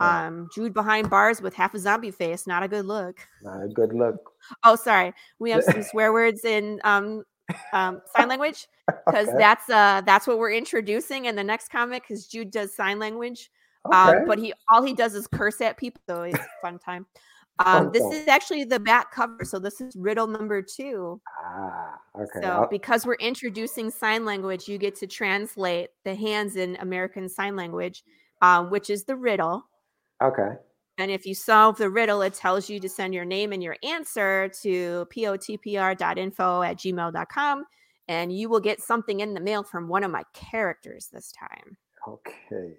[0.00, 0.26] Yeah.
[0.28, 3.18] Um, Jude behind bars with half a zombie face, not a good look.
[3.42, 4.32] Not a good look.
[4.64, 7.24] Oh, sorry, we have some swear words in um,
[7.72, 8.66] um sign language
[9.06, 9.36] because Okay.
[9.36, 13.50] that's uh that's what we're introducing in the next comic because Jude does sign language.
[13.86, 13.96] Okay.
[13.96, 17.06] Um, but he all he does is curse at people, so it's a fun time.
[17.64, 21.20] Um, this is actually the back cover, so this is riddle number two.
[21.44, 22.40] ah, okay.
[22.40, 27.28] So I'll- because we're introducing sign language, you get to translate the hands in American
[27.28, 28.02] Sign Language,
[28.40, 29.64] um, which is the riddle.
[30.22, 30.52] okay.
[30.98, 33.76] And if you solve the riddle, it tells you to send your name and your
[33.82, 37.64] answer to potpr.info at gmail.com.
[38.08, 41.76] And you will get something in the mail from one of my characters this time.
[42.06, 42.74] Okay.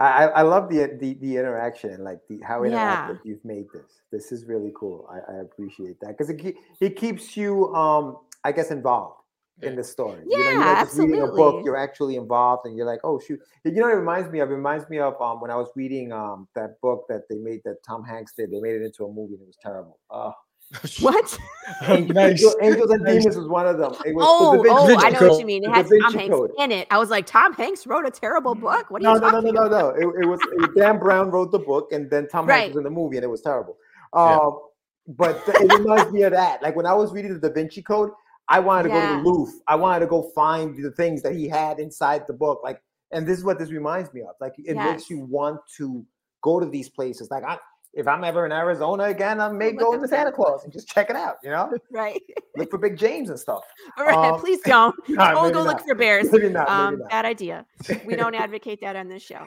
[0.00, 3.16] I, I I love the, the the interaction and like the how interactive Yeah.
[3.24, 4.00] you've made this.
[4.10, 5.06] This is really cool.
[5.10, 9.16] I, I appreciate that because it it keeps you um I guess involved
[9.62, 10.22] in the story.
[10.26, 13.00] Yeah, you know, you're not just reading a book, you're actually involved and you're like,
[13.04, 13.38] oh shoot.
[13.64, 14.50] You know it reminds me of?
[14.50, 17.60] It reminds me of um when I was reading um that book that they made
[17.66, 18.50] that Tom Hanks did.
[18.50, 19.98] They made it into a movie and it was terrible.
[20.10, 20.32] Oh.
[21.00, 21.38] What?
[21.82, 22.16] Nice.
[22.16, 23.18] Angel- Angels and Nice.
[23.18, 23.92] Demons was one of them.
[24.04, 25.30] It was Oh, the oh, I know Code.
[25.30, 25.64] what you mean.
[25.64, 26.50] It The has Tom Hanks Code.
[26.58, 26.86] in it.
[26.90, 28.90] I was like, Tom Hanks wrote a terrible book.
[28.90, 29.96] What are No, you no, no, talking no, no, about?
[29.98, 30.10] no.
[30.10, 30.40] It, it was
[30.76, 33.28] Dan Brown wrote the book, and then Tom Hanks was in the movie, and it
[33.28, 33.76] was terrible.
[34.14, 34.36] Yeah.
[34.38, 34.58] Um,
[35.08, 36.62] but th- it reminds me of that.
[36.62, 38.10] Like when I was reading the Da Vinci Code,
[38.48, 39.54] I wanted to go to the Louvre.
[39.68, 42.60] I wanted to go find the things that he had inside the book.
[42.64, 44.34] Like, and this is what this reminds me of.
[44.40, 46.04] Like, it makes you want to
[46.42, 47.30] go to these places.
[47.30, 47.58] Like, I,
[47.92, 51.10] if I'm ever in Arizona again, I may go into Santa Claus and just check
[51.10, 51.36] it out.
[51.42, 52.22] You know, Right.
[52.56, 53.64] look for Big James and stuff.
[53.98, 54.16] All right.
[54.32, 54.94] Um, Please don't.
[55.08, 56.30] don't maybe go look for bears.
[56.32, 56.68] Maybe not.
[56.68, 57.10] Um, maybe not.
[57.10, 57.66] bad idea.
[58.04, 59.44] We don't advocate that on this show.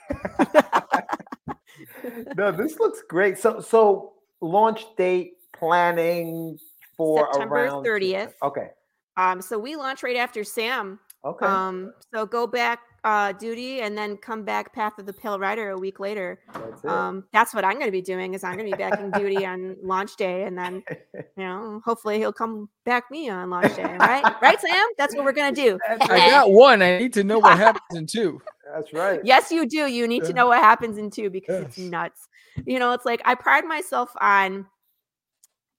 [2.36, 3.38] no, this looks great.
[3.38, 6.58] So, so launch date planning
[6.98, 8.34] for September around 30th.
[8.44, 8.70] Okay.
[9.16, 11.00] Um, so we launch right after Sam.
[11.24, 11.46] Okay.
[11.46, 15.72] Um, so go back uh Duty and then come back Path of the Pale Rider
[15.72, 16.40] a week later.
[16.54, 16.86] That's.
[16.86, 19.76] Um, that's what I'm gonna be doing is I'm gonna be back in Duty on
[19.84, 20.84] launch day and then
[21.14, 24.24] you know, hopefully he'll come back me on launch day, right?
[24.42, 24.88] right, Sam?
[24.98, 25.78] That's what we're gonna do.
[25.90, 25.98] I
[26.30, 26.82] got one.
[26.82, 28.42] I need to know what happens in two.
[28.74, 29.20] That's right.
[29.24, 29.88] Yes, you do.
[29.88, 32.28] You need to know what happens in two because it's nuts.
[32.66, 34.66] You know, it's like I pride myself on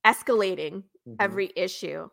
[0.04, 1.16] escalating Mhm.
[1.20, 2.08] every issue.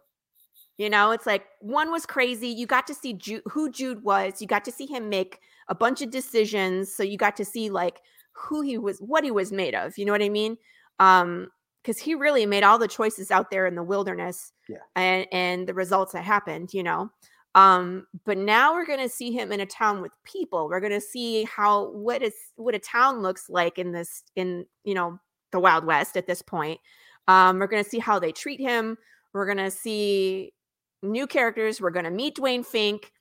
[0.82, 2.48] You know, it's like one was crazy.
[2.48, 4.42] You got to see Jude, who Jude was.
[4.42, 6.92] You got to see him make a bunch of decisions.
[6.92, 8.02] So you got to see like
[8.32, 9.96] who he was, what he was made of.
[9.96, 10.58] You know what I mean?
[10.98, 11.50] Um,
[11.84, 14.78] because he really made all the choices out there in the wilderness Yeah.
[14.96, 17.12] and and the results that happened, you know.
[17.54, 20.68] Um, but now we're gonna see him in a town with people.
[20.68, 24.96] We're gonna see how what is what a town looks like in this in you
[24.96, 25.20] know
[25.52, 26.80] the Wild West at this point.
[27.28, 28.98] Um, we're gonna see how they treat him.
[29.34, 30.54] We're gonna see
[31.04, 31.82] new characters.
[31.82, 33.12] We're gonna meet Dwayne Fink.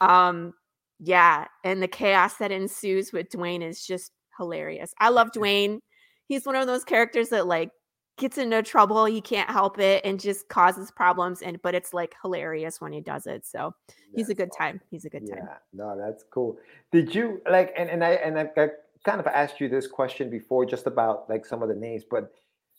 [0.00, 0.54] Um,
[0.98, 4.92] yeah, and the chaos that ensues with Dwayne is just hilarious.
[4.98, 5.80] I love Dwayne.
[6.28, 7.70] He's one of those characters that like
[8.18, 12.14] gets into trouble, he can't help it and just causes problems and but it's like
[12.22, 13.44] hilarious when he does it.
[13.46, 13.74] So,
[14.14, 14.80] he's a good time.
[14.90, 15.40] He's a good time.
[15.44, 16.58] Yeah, no, that's cool.
[16.92, 18.68] Did you like and, and I and I, I
[19.04, 22.32] kind of asked you this question before just about like some of the names, but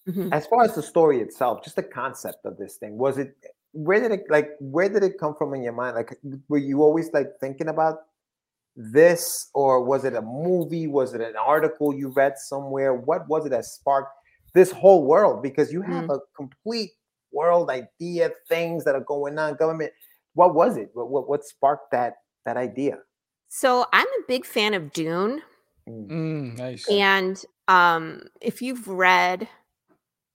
[0.08, 0.34] Mhm.
[0.34, 3.36] as far as the story itself, just the concept of this thing, was it
[3.74, 5.96] where did it like where did it come from in your mind?
[5.96, 6.18] Like
[6.48, 7.98] were you always like thinking about
[8.76, 10.88] this or was it a movie?
[10.88, 12.94] Was it an article you read somewhere?
[12.94, 14.14] What was it that sparked
[14.54, 15.44] this whole world?
[15.44, 16.92] Because you have a complete
[17.32, 19.92] world idea, things that are going on, government.
[20.34, 20.90] What was it?
[20.94, 22.16] What what, what sparked that
[22.46, 23.00] that idea?
[23.50, 25.44] So, I'm a big fan of Dune
[25.88, 26.88] Mm, Mm, nice.
[26.90, 29.48] and um if you've read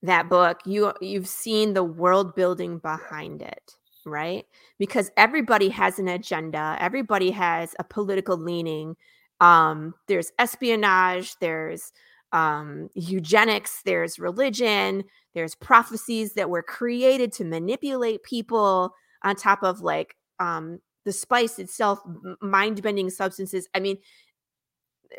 [0.02, 3.72] that book, you you've seen the world building behind it,
[4.06, 4.44] right?
[4.78, 8.96] Because everybody has an agenda, everybody has a political leaning.
[9.40, 11.92] Um, there's espionage, there's
[12.32, 19.80] um, eugenics, there's religion, there's prophecies that were created to manipulate people on top of
[19.80, 22.00] like um, the spice itself,
[22.40, 23.68] mind bending substances.
[23.74, 23.98] I mean,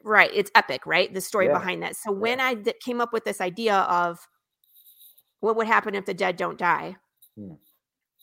[0.04, 1.14] right, it's epic, right?
[1.14, 1.96] The story Yeah, behind that.
[1.96, 4.20] So when I came up with this idea of
[5.40, 6.96] what would happen if the dead don't die?
[7.38, 7.54] Hmm.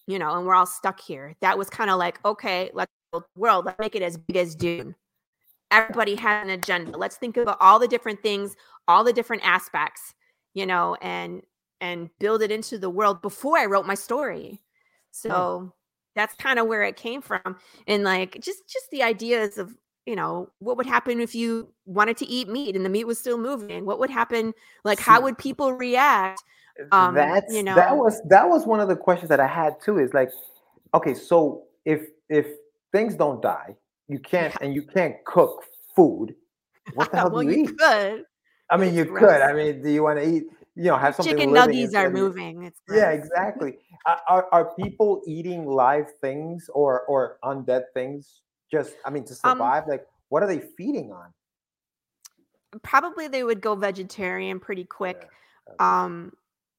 [0.07, 1.37] you know and we're all stuck here.
[1.41, 3.65] That was kind of like okay let's build the world.
[3.65, 4.95] Let's make it as big as dune.
[5.71, 6.97] Everybody had an agenda.
[6.97, 8.57] Let's think about all the different things
[8.89, 10.15] all the different aspects
[10.55, 11.43] you know and
[11.81, 14.63] and build it into the world before i wrote my story.
[15.11, 15.73] So
[16.15, 17.57] that's kind of where it came from.
[17.87, 22.17] And like just just the ideas of you know what would happen if you wanted
[22.19, 23.85] to eat meat and the meat was still moving?
[23.85, 24.53] What would happen?
[24.85, 26.43] Like how would people react
[26.93, 29.81] Um, that's you know that was that was one of the questions that I had
[29.81, 29.99] too.
[29.99, 30.31] Is like,
[30.95, 32.47] okay, so if if
[32.93, 33.77] things don't die,
[34.09, 35.65] you can't and you can't cook
[35.95, 36.35] food.
[36.95, 37.79] What the hell well do you, you eat?
[37.79, 38.25] could
[38.71, 39.21] I mean, it's you gross.
[39.21, 39.43] could.
[39.43, 40.45] I mean, do you want to eat?
[40.75, 41.37] You know, have something.
[41.37, 43.79] chicken nuggies are moving it's Yeah, exactly.
[44.29, 48.43] Are, are people eating live things or or undead things?
[48.71, 49.85] Just, I mean, to Um, survive.
[49.89, 51.33] like, what are they feeding on?
[52.83, 55.29] probably they would go vegetarian pretty quick
[55.81, 56.33] Yeah, um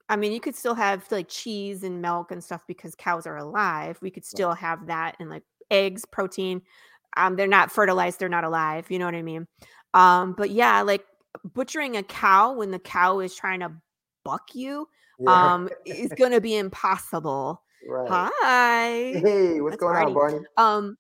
[0.10, 3.38] i mean you could still have like cheese and milk and stuff because cows are
[3.38, 6.62] alive we could still have that and like eggs protein
[7.18, 9.48] um they're not fertilized they're not alive you know what i mean
[9.94, 11.04] um but yeah like
[11.54, 13.72] butchering a cow when the cow is trying to
[14.24, 14.88] buck you
[15.20, 18.10] Yeah, um is gonna be impossible right.
[18.10, 20.14] hi Hey, what's That's going on, Barney.
[20.14, 20.46] Barney?
[20.58, 20.98] um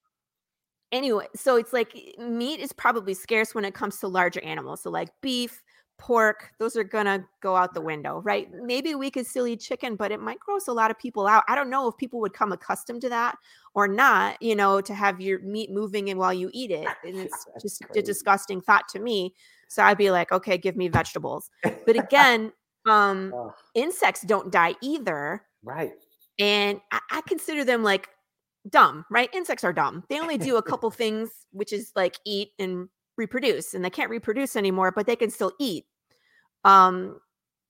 [0.92, 4.90] anyway so it's like meat is probably scarce when it comes to larger animals so
[4.90, 5.62] like beef
[5.98, 8.50] pork those are gonna go out the window right?
[8.54, 11.44] Maybe we could still eat chicken but it might gross a lot of people out.
[11.48, 13.36] I don't know if people would come accustomed to that
[13.74, 17.18] or not you know to have your meat moving and while you eat it and
[17.26, 19.34] it's That's just a disgusting thought to me.
[19.68, 21.50] So i'd be like okay give me vegetables.
[21.64, 22.52] But again
[22.86, 25.44] um Oh, insects don't die either.
[25.64, 25.94] Right.
[26.40, 28.08] and I, I consider them like
[28.70, 29.30] dumb, right?
[29.34, 30.04] Insects are dumb.
[30.10, 34.10] They only do a couple things, which is like eat and reproduce, and they can't
[34.10, 35.86] reproduce anymore, but they can still eat.
[36.64, 37.20] Um,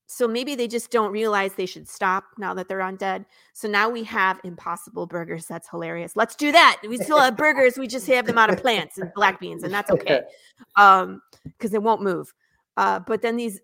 [0.09, 3.25] so maybe they just don't realize they should stop now that they're undead.
[3.53, 5.45] So now we have impossible burgers.
[5.47, 6.15] That's hilarious.
[6.15, 6.77] Let's do that.
[6.87, 7.77] We still have burgers.
[7.77, 10.21] We just have them out of plants and black beans, and that's okay.
[10.75, 12.33] Um, because it won't move.
[12.77, 13.59] Uh, but then these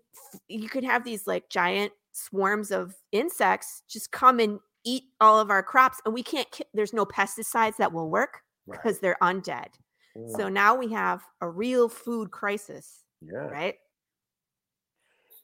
[0.48, 5.50] you could have these like giant swarms of insects just come and eat all of
[5.50, 6.46] our crops, and we can't.
[6.72, 8.78] There's no pesticides that will work Right.
[8.80, 9.66] because they're undead.
[10.16, 13.48] Mm, So now we have a real food crisis, yeah.
[13.48, 13.76] right?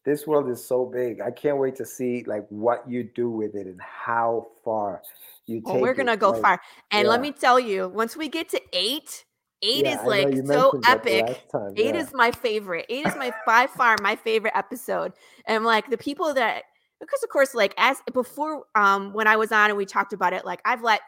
[0.04, 1.20] this world is so big.
[1.20, 5.02] I can't wait to see like what you do with it and how far
[5.46, 5.82] you Well, take.
[5.82, 6.60] we're gonna go Like, far.
[6.90, 9.24] And let me tell you, once we get to eight,
[9.62, 11.48] eight yeah, is like so mentioned that the epic.
[11.52, 12.00] time, Eight yeah.
[12.00, 12.86] is my favorite.
[12.88, 15.12] Eight is my by far my favorite episode.
[15.46, 16.64] And like the people that
[16.98, 20.32] because of course like as before um when I was on and we talked about
[20.32, 21.00] it, like I've let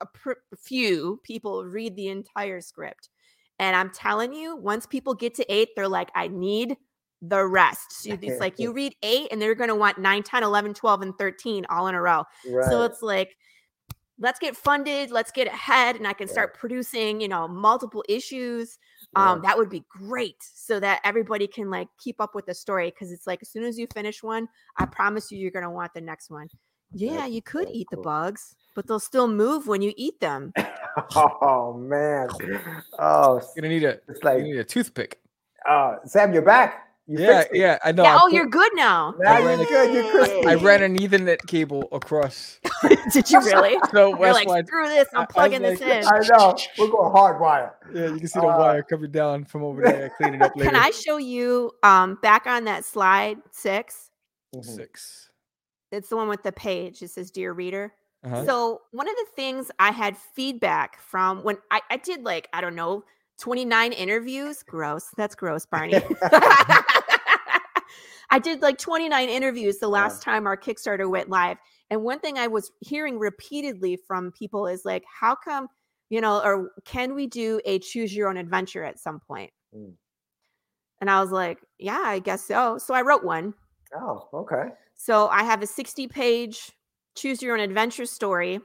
[0.00, 3.08] a pr- few people read the entire script.
[3.58, 6.76] And I'm telling you, once people get to eight, they're like, I need
[7.20, 7.92] the rest.
[8.04, 11.02] So it's like you read eight and they're going to want 9, 10, 11, 12,
[11.02, 12.24] and 13 all in a row.
[12.48, 12.70] right.
[12.70, 13.36] So it's like,
[14.18, 18.78] let's get funded, let's get ahead, and I can start producing, you know, multiple issues.
[19.16, 19.32] Yeah.
[19.32, 22.90] Um, that would be great so that everybody can like keep up with the story.
[22.90, 25.94] Cause it's like as soon as you finish one, I promise you you're gonna want
[25.94, 26.48] the next one.
[26.92, 30.20] Yeah, That's you could so eat the bugs, but they'll still move when you eat
[30.20, 30.52] them.
[31.42, 32.28] Oh man.
[32.98, 35.20] Oh, You're gonna need a it's you like need a toothpick.
[35.68, 36.88] uh, Sam, you're back.
[37.06, 38.02] You yeah, yeah, I know.
[38.02, 39.14] yeah, I oh, put- you're good now.
[39.18, 39.94] Now I you're ran a- good.
[39.94, 40.46] You're crispy.
[40.46, 42.58] I ran an Ethernet cable across.
[43.12, 43.76] Did you really?
[43.92, 44.62] So You're that's like, why.
[44.64, 45.06] screw this.
[45.14, 46.04] I- I I'm was plugging this like, in.
[46.08, 46.56] I know.
[46.78, 47.72] We're going hardwire.
[47.94, 50.10] Yeah, you can see the Uh, wire coming down from over there.
[50.16, 50.70] Clean it up later.
[50.70, 54.10] Can I show you um back on that slide six?
[54.56, 54.64] Mhm.
[54.64, 55.30] Six.
[55.92, 57.02] It's the one with the page.
[57.02, 57.92] It says Dear Reader.
[58.24, 58.44] Uh-huh.
[58.44, 62.60] So one of the things I had feedback from when I, I did like, I
[62.60, 63.04] don't know,
[63.38, 64.62] 29 interviews.
[64.62, 65.06] Gross.
[65.16, 65.94] That's gross, Barney.
[68.30, 71.56] I did like 29 interviews the last time our Kickstarter went live.
[71.90, 75.68] And one thing I was hearing repeatedly from people is like, how come,
[76.10, 79.50] you know, or can we do a choose your own adventure at some point?
[79.74, 79.94] Mm.
[81.00, 82.76] And I was like, yeah, I guess so.
[82.76, 83.54] So I wrote one.
[83.96, 84.72] Oh, okay.
[84.94, 86.72] So I have a 60 page
[87.18, 88.60] choose your own adventure story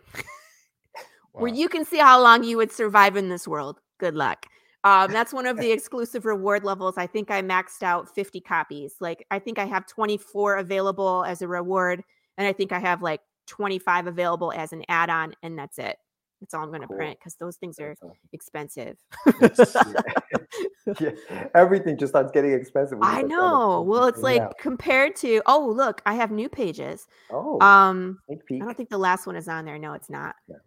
[1.32, 3.80] where you can see how long you would survive in this world.
[4.00, 4.46] Good luck.
[4.84, 6.98] Um, that's one of the exclusive reward levels.
[6.98, 8.96] I think I maxed out 50 copies.
[9.00, 12.04] Like, I think I have 24 available as a reward,
[12.38, 15.98] and I think I have like 25 available as an add on, and that's it.
[16.44, 16.98] That's all I'm going to Cool.
[16.98, 18.12] print because those things are awesome.
[18.34, 18.98] expensive.
[21.00, 21.12] yeah,
[21.56, 22.98] everything just starts getting expensive.
[23.02, 23.82] I start trying to know.
[23.84, 24.58] Well, it's like out.
[24.60, 27.08] compared to, oh, look, I have new pages.
[27.32, 28.20] oh, Um.
[28.30, 29.80] I don't think the last one is on there.
[29.80, 30.36] No, it's not.
[30.50, 30.58] Yeah.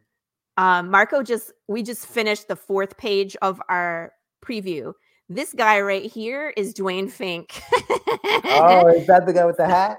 [0.57, 4.13] Um, Marco just we just finished the fourth page of our
[4.43, 4.95] preview.
[5.29, 7.61] This guy right here is Dwayne Fink.
[7.75, 9.99] oh, is that the guy with the hat?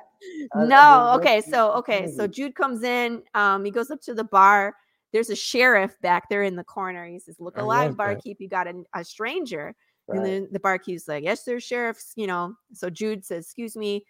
[0.56, 2.26] No, okay, so okay, so.
[2.26, 3.22] Jude comes in.
[3.36, 4.74] Um, he goes up to the bar.
[5.14, 7.06] There's a sheriff back there in the corner.
[7.06, 7.98] He says, "Look I alive, that.
[7.98, 8.38] barkeep.
[8.40, 9.74] You got a, a stranger."
[10.10, 12.56] And then the barkeep's like, "Yes, there's sheriff's." You know.
[12.74, 14.06] So Jude says, "Excuse me."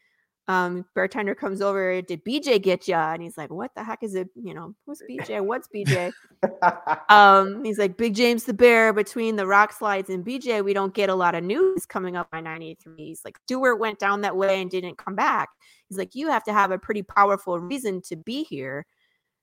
[0.49, 2.01] Um, bartender comes over.
[2.01, 3.11] Did BJ get ya?
[3.11, 4.29] And he's like, "What the heck is it?
[4.35, 5.43] You know, who's BJ?
[5.43, 6.11] What's BJ?"
[7.09, 10.93] um, he's like, "Big James the Bear." Between the rock slides and BJ, we don't
[10.93, 12.93] get a lot of news coming up by '93.
[12.97, 15.49] He's like, Stewart went down that way and didn't come back.
[15.89, 18.85] He's like, "You have to have a pretty powerful reason to be here."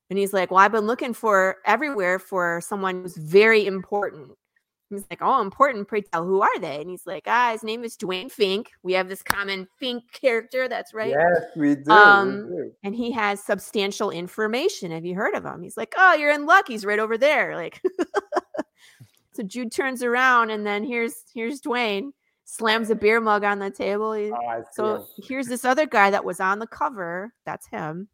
[0.09, 4.31] And he's like, Well, I've been looking for everywhere for someone who's very important.
[4.91, 5.87] He's like, Oh, important.
[5.87, 6.79] Pray tell, who are they?
[6.81, 8.69] And he's like, Ah, his name is Dwayne Fink.
[8.83, 10.67] We have this common Fink character.
[10.67, 11.09] That's right.
[11.09, 11.81] Yes, we do.
[11.87, 12.71] we Um, do.
[12.83, 14.91] And he has substantial information.
[14.91, 15.63] Have you heard of him?
[15.63, 16.65] He's like, Oh, you're in luck.
[16.67, 17.55] He's right over there.
[17.55, 17.81] Like,
[19.33, 22.11] so Jude turns around and then here's here's Dwayne,
[22.45, 24.13] slams a beer mug on the table.
[24.13, 27.33] He- Oh, so here's this other guy that was on the cover.
[27.45, 28.07] That's him.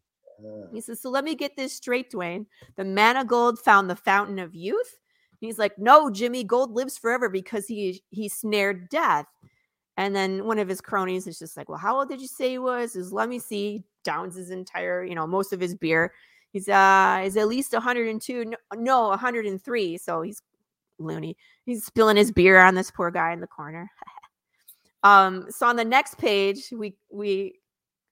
[0.72, 2.46] He says, So let me get this straight, Dwayne.
[2.76, 4.96] The man of gold found the fountain of youth.
[5.40, 9.26] He's like, No, Jimmy, gold lives forever because he he snared death.
[9.96, 12.50] And then one of his cronies is just like, Well, how old did you say
[12.50, 12.96] he was?
[12.96, 16.12] Is let me see, downs his entire, you know, most of his beer.
[16.52, 18.44] He's uh is at least 102.
[18.44, 19.98] No, no, 103.
[19.98, 20.42] So he's
[20.98, 21.36] loony.
[21.64, 23.90] He's spilling his beer on this poor guy in the corner.
[25.02, 27.60] um, so on the next page, we we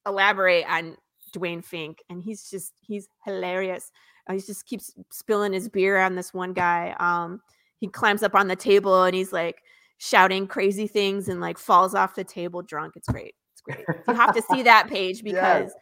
[0.07, 0.97] elaborate on
[1.31, 3.91] Dwayne Fink, and he's just he's hilarious.
[4.29, 6.95] Uh, he just keeps spilling his beer on this one guy.
[7.01, 7.41] Um,
[7.81, 9.63] he climbs up on the table and he's like
[9.99, 12.95] shouting crazy things and like falls off the table drunk.
[12.97, 13.35] It's great.
[13.53, 13.85] It's great.
[14.07, 15.73] You have to see that page because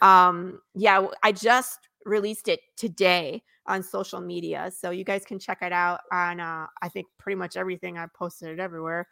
[0.00, 4.70] um yeah, I just released it today on social media.
[4.76, 7.98] So you guys can check it out on uh I think pretty much everything.
[7.98, 9.06] I posted it everywhere.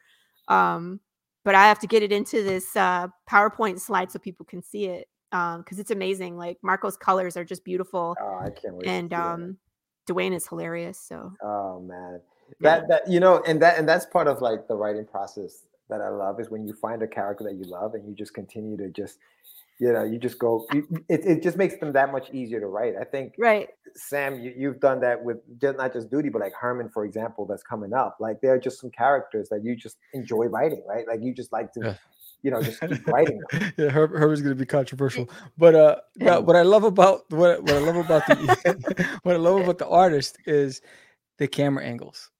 [0.49, 1.01] Um
[1.45, 4.87] but I have to get it into this uh PowerPoint slide so people can see
[4.87, 5.09] it.
[5.37, 6.37] Um because it's amazing.
[6.37, 8.87] Like Marco's colors are just beautiful oh, I can't wait.
[8.89, 9.27] and see that.
[9.27, 9.57] um
[10.09, 10.99] Dwayne is hilarious.
[10.99, 12.21] So Oh man,
[12.61, 12.79] Yeah.
[12.79, 16.01] that that you know, and that and that's part of like the writing process that
[16.01, 18.77] I love is when you find a character that you love and you just continue
[18.77, 19.19] to just,
[19.79, 20.67] you know, you just go.
[20.73, 22.95] You, it it just makes them that much easier to write.
[23.01, 23.69] I think right.
[23.95, 27.47] Sam, you, you've done that with just not just Duty, but like Herman, for example,
[27.47, 28.17] that's coming up.
[28.21, 31.07] Like there are just some characters that you just enjoy writing, right?
[31.09, 31.95] Like you just like to, Yeah.
[32.47, 33.41] You know, just keep writing.
[33.51, 33.73] Them.
[33.77, 35.29] yeah, Herb, Herbert's gonna be controversial,
[35.59, 39.39] but uh, but what I love about what what I love about the what I
[39.39, 40.81] love about the artist is
[41.39, 42.31] the camera angles.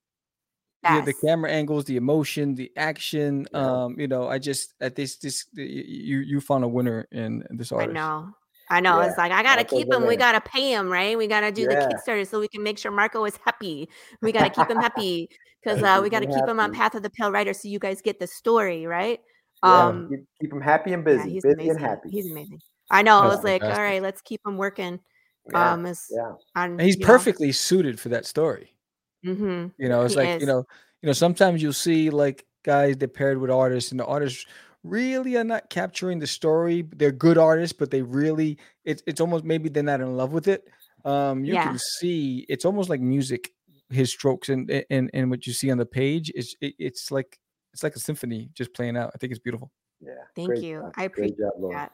[0.85, 3.47] Yeah, the camera angles, the emotion, the action.
[3.53, 3.85] Yeah.
[3.85, 7.09] Um, you know, I just at this this y- y- you you found a winner
[7.11, 7.91] in this artist.
[7.91, 8.31] I know.
[8.71, 9.01] I know.
[9.01, 10.07] Yeah, It's like I gotta Marco's keep the him.
[10.07, 11.19] We gotta pay him, right?
[11.19, 11.87] We gotta do Yeah.
[11.89, 13.89] the Kickstarter so we can make sure Marco is happy.
[14.23, 15.29] We gotta keep him happy
[15.63, 16.73] because uh, we gotta keep him on.
[16.73, 19.21] Path of the Pale Rider so you guys get the story, right?
[19.63, 21.71] Yeah, Um, keep, keep them happy and yeah, busy, he's busy amazing.
[21.71, 22.11] and happy.
[22.11, 22.61] He's amazing.
[22.91, 23.19] I know.
[23.19, 25.01] I That's was like, all right, let's keep him working.
[25.51, 26.33] yeah, Um, as yeah.
[26.55, 28.77] on And he's you know, perfectly suited for that story.
[29.25, 29.73] mhm.
[29.79, 30.41] You know, it's He like is.
[30.41, 30.65] you know,
[31.03, 31.13] you know.
[31.13, 34.47] Sometimes you'll see like guys that paired with artists, and the artists
[34.83, 36.83] really are not capturing the story.
[36.97, 40.49] They're good artists, but they really it's it's almost maybe they're not in love with
[40.49, 40.69] it.
[41.05, 41.63] um, you Yeah.
[41.63, 43.53] can see it's almost like music.
[43.91, 47.39] His strokes and and and what you see on the page is it, it's like
[47.77, 49.11] it's like a symphony just playing out.
[49.15, 49.71] I think it's beautiful.
[50.01, 50.13] Yeah.
[50.35, 50.81] Thank great you.
[50.81, 50.93] job.
[50.97, 51.93] I appreciate job, that.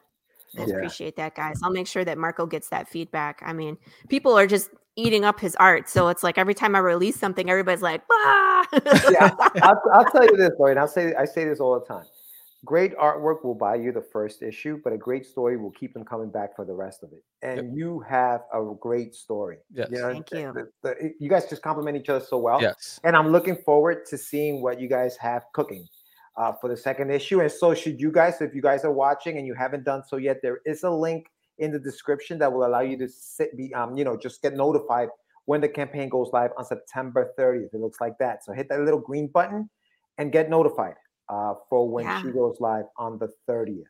[0.57, 0.75] I Yeah.
[0.75, 1.59] appreciate that, guys.
[1.61, 3.41] I'll make sure that Marco gets that feedback.
[3.45, 3.77] I mean,
[4.07, 5.89] people are just eating up his art.
[5.89, 8.63] So it's like every time I release something, everybody's like, bah!
[9.11, 11.85] Yeah, I'll, I'll tell you this, Lori, and I'll say I say this all the
[11.85, 12.05] time.
[12.65, 16.05] Great artwork will buy you the first issue, but a great story will keep them
[16.05, 17.21] coming back for the rest of it.
[17.41, 19.57] And you have a great story.
[19.73, 19.89] Yes.
[19.91, 20.53] You know, Thank the- you.
[20.53, 22.61] the- the- you guys just compliment each other so well.
[22.61, 23.01] Yes.
[23.03, 25.85] And I'm looking forward to seeing what you guys have cooking
[26.37, 27.41] uh, for the second issue.
[27.41, 30.15] And so, should you guys, if you guys are watching and you haven't done so
[30.15, 31.27] yet, there is a link
[31.59, 34.53] in the description that will allow you to sit, be, um, you know, just get
[34.55, 35.09] notified
[35.45, 37.73] when the campaign goes live on September 30th.
[37.73, 38.43] It looks like that.
[38.43, 39.69] So hit that little green button
[40.17, 40.95] and get notified
[41.29, 42.21] uh, for when Yeah.
[42.21, 43.85] she goes live on the 30th.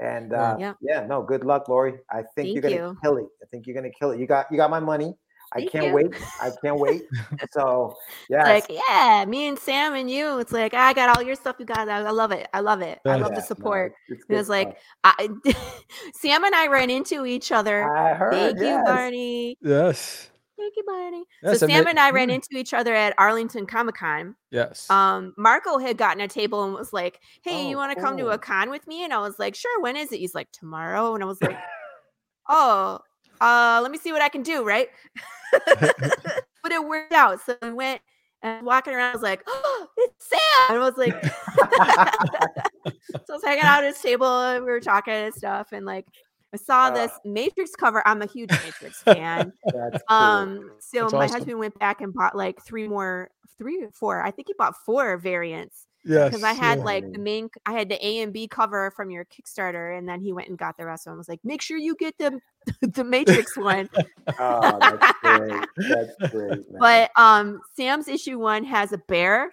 [0.00, 0.52] And Yeah.
[0.52, 0.74] uh, Yeah.
[0.80, 1.98] yeah, no, good luck, Lori.
[2.10, 2.98] I think you're gonna you.
[3.02, 3.26] kill it.
[3.42, 4.20] I think you're gonna kill it.
[4.20, 5.16] You got you got my money.
[5.54, 5.92] I can't you.
[5.94, 6.12] wait.
[6.40, 7.02] I can't wait.
[7.52, 7.96] So
[8.28, 10.38] yeah, like, yeah, me and Sam and you.
[10.38, 11.88] It's like, I got all your stuff, you guys.
[11.88, 12.46] I I love it.
[12.52, 13.00] I love it.
[13.06, 13.22] I Yeah.
[13.22, 13.94] love the support.
[14.08, 14.76] it's It was like.
[15.02, 15.30] I,
[16.14, 17.90] Sam and I ran into each other.
[17.90, 18.32] I heard.
[18.34, 18.82] Thank you.
[18.84, 19.56] Barney.
[19.62, 20.30] Yes.
[20.58, 21.24] Thank you, Barney.
[21.42, 24.34] Yes, so Sam and I ran into each other at Arlington Comic Con.
[24.50, 24.90] Yes.
[24.90, 28.18] Um, Marco had gotten a table and was like, "Hey, Oh, you want to come
[28.18, 30.18] to a con with me?" And I was like, "Sure." When is it?
[30.18, 31.56] He's like, "Tomorrow." And I was like,
[32.48, 32.98] "Oh,
[33.40, 34.88] uh, let me see what I can do." Right.
[35.52, 37.40] but it worked out.
[37.46, 38.00] So we went
[38.42, 39.10] and walking around.
[39.10, 40.40] I was like, "Oh, it's Sam!"
[40.70, 41.24] And I was like,
[43.26, 45.68] so I was hanging out at his table and we were talking and stuff.
[45.72, 46.06] And like,
[46.52, 46.90] I saw Uh.
[46.90, 48.02] this Matrix cover.
[48.06, 49.52] I'm a huge Matrix fan.
[49.66, 50.16] That's cool.
[50.16, 51.34] Um, so That's my awesome.
[51.34, 54.22] husband went back and bought like three more, three or four.
[54.22, 56.30] I think he bought four variants yes.
[56.30, 56.84] because I had yeah.
[56.84, 60.20] like the main, I had the A and B cover from your Kickstarter, and then
[60.20, 61.16] he went and got the rest of them.
[61.16, 62.40] I was like, make sure you get the
[62.80, 63.88] the Matrix one.
[64.38, 65.66] oh, that's great.
[65.76, 66.70] That's great.
[66.70, 66.78] Man.
[66.78, 69.52] But um, Sam's issue one has a bear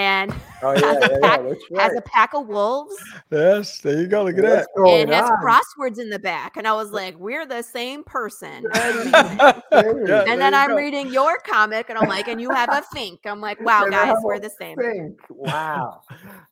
[0.00, 0.32] and
[0.62, 1.56] oh yeah, yeah, yeah, right.
[1.78, 2.94] has a pack of wolves
[3.30, 3.78] Yes.
[3.80, 4.24] There you go.
[4.24, 4.68] Look at What's that.
[4.76, 5.38] going and has on?
[5.38, 6.56] crosswords in the back.
[6.56, 8.64] And I was like, we're the same person.
[8.74, 10.76] Yeah, And then I'm go.
[10.76, 13.20] reading your comic, and I'm like, and you have a Fink.
[13.24, 14.76] I'm like, wow, And guys, we're the same.
[14.78, 15.20] Fink.
[15.28, 16.02] Wow.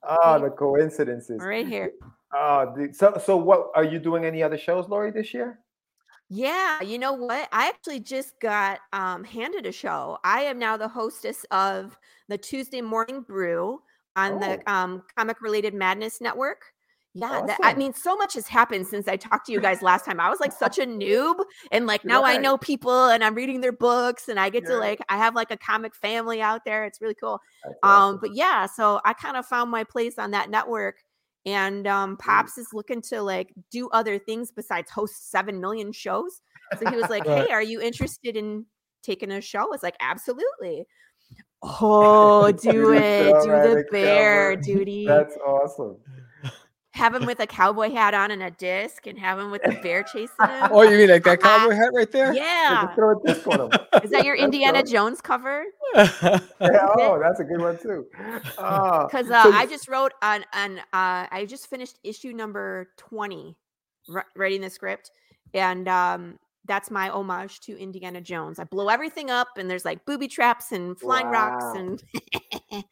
[0.03, 1.41] Oh, the coincidences.
[1.43, 1.93] Right here.
[2.33, 2.95] Oh, dude.
[2.95, 4.25] so so what are you doing?
[4.25, 5.59] Any other shows, Lori, this year?
[6.31, 7.49] Yeah, you know what?
[7.53, 10.19] I actually just got um, handed a show.
[10.25, 11.99] I am now the hostess of
[12.29, 13.81] the Tuesday Morning Brew
[14.15, 16.73] on the um, Comic Related Madness Network.
[17.15, 20.05] Yeah, that, I mean, so much has happened since I talked to you guys last
[20.05, 20.21] time.
[20.21, 21.37] I was like such a noob,
[21.73, 24.77] and like now I know people, and I'm reading their books, and I get to
[24.77, 26.85] like I have like a comic family out there.
[26.85, 27.41] It's really cool.
[27.65, 28.19] That's Um, awesome.
[28.21, 30.97] but yeah, so I kind of found my place on that network.
[31.47, 36.43] And um, Pops is looking to like do other things besides host seven million shows.
[36.79, 37.47] So he was like, Right.
[37.47, 38.67] "Hey, are you interested in
[39.03, 40.87] taking a show?" It's like, "Absolutely."
[41.61, 44.63] Oh, do it, do right, the the bear, cover.
[44.65, 45.07] Duty.
[45.07, 45.97] That's awesome.
[46.99, 49.71] Have him with a cowboy hat on and a disc, and have him with the
[49.83, 50.69] bear chasing him.
[50.73, 52.35] Oh, you mean like that cowboy hat right there?
[52.35, 53.71] yeah, Just throw a disc on him.
[54.03, 54.89] is that your Indiana awesome.
[54.93, 55.63] Jones cover?
[55.95, 58.05] Yeah, oh, that's a good one too.
[58.59, 62.89] Oh, because uh, so I just wrote on on uh, I just finished issue number
[62.97, 63.57] twenty,
[64.09, 65.13] ri- writing the script,
[65.55, 68.59] and um, that's my homage to Indiana Jones.
[68.59, 71.75] I blow everything up, and there's like booby traps and flying rocks, Wow.
[71.77, 72.03] and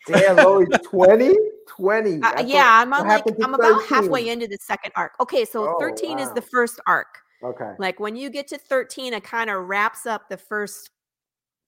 [0.07, 1.35] damn, Lori, 20?
[1.67, 2.21] 20.
[2.23, 5.13] uh, yeah, I'm on like I'm about halfway into the second arc.
[5.21, 6.35] Okay, so Oh, thirteen is wow.
[6.35, 7.19] the first arc.
[7.43, 7.73] Okay.
[7.79, 10.91] Like when you get to thirteen, it kind of wraps up the first,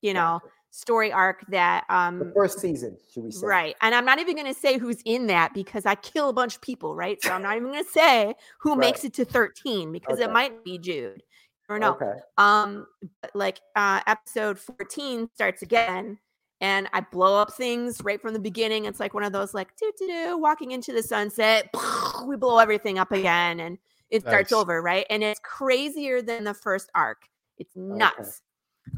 [0.02, 0.52] you know, Gotcha.
[0.70, 3.46] story arc that um The first season, should we say?
[3.46, 3.76] Right.
[3.82, 6.54] And I'm not even going to say who's in that because I kill a bunch
[6.56, 7.22] of people, right?
[7.22, 8.80] So I'm not even going to say who Right.
[8.80, 11.22] makes it to 13 because it might be Jude
[11.68, 11.92] or no.
[11.92, 12.12] Okay.
[12.38, 12.86] Um
[13.20, 16.18] but like uh episode 14 starts again
[16.60, 18.84] and I blow up things right from the beginning.
[18.86, 21.68] It's like one of those like doo doo doo walking into the sunset.
[22.26, 23.78] We blow everything up again and
[24.10, 25.06] it starts over, right?
[25.08, 27.18] And it's crazier than the first arc.
[27.58, 28.42] It's nuts.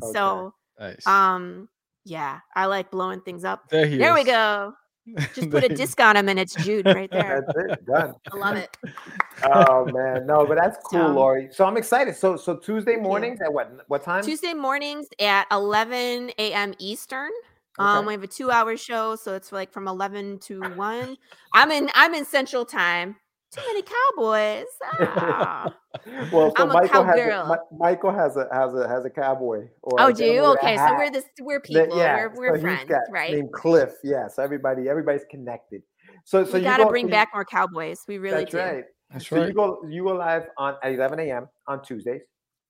[0.02, 0.12] Okay.
[0.12, 1.06] So nice.
[1.06, 1.68] um
[2.06, 3.68] yeah, I like blowing things up.
[3.68, 4.72] there he There we go.
[5.34, 7.44] Just put a disc on him and it's Jude right there.
[7.46, 7.86] That's it.
[7.86, 8.14] Done.
[8.32, 8.74] I love it.
[9.42, 11.48] Oh man, no, but that's cool, So- Lori.
[11.52, 12.16] So I'm excited.
[12.16, 14.22] So so Tuesday mornings at what what time?
[14.24, 16.72] Tuesday mornings at 11 a.m.
[16.78, 17.30] Eastern.
[17.78, 21.16] Um, we have a two-hour show, so it's like from 11 to 1.
[21.54, 23.16] I'm in I'm in Central Time.
[23.52, 24.66] Too many cowboys.
[25.00, 25.74] Ah.
[26.32, 27.48] well, so I'm a Michael has a, cowgirl.
[27.48, 29.66] Mi- Michael has a has a has a cowboy.
[29.82, 30.32] Or Oh, a do you?
[30.34, 31.98] gentleman with a Okay, so we're this we're That- people.
[31.98, 33.32] yeah, we're we're so friends, got- right?
[33.34, 33.92] Named Cliff.
[34.04, 35.82] Yeah, so everybody everybody's connected.
[36.24, 38.02] So so we you gotta go- bring so you- back more cowboys.
[38.06, 38.58] We really That's do.
[38.58, 38.84] right.
[39.10, 41.48] That's So you go you go live on at 11 a.m.
[41.66, 42.22] on Tuesdays.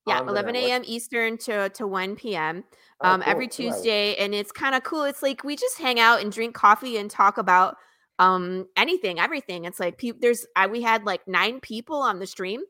[0.07, 0.83] Yeah, 11 a.m.
[0.87, 2.65] Eastern to to 1 p.m.
[3.01, 3.67] Oh, um, every cool.
[3.67, 3.87] Right.
[3.87, 5.05] Tuesday, and it's kind of cool.
[5.05, 7.77] It's like we just hang out and drink coffee and talk about
[8.19, 9.65] um anything, everything.
[9.65, 12.63] It's like peop there's I, we had like nine people on the stream,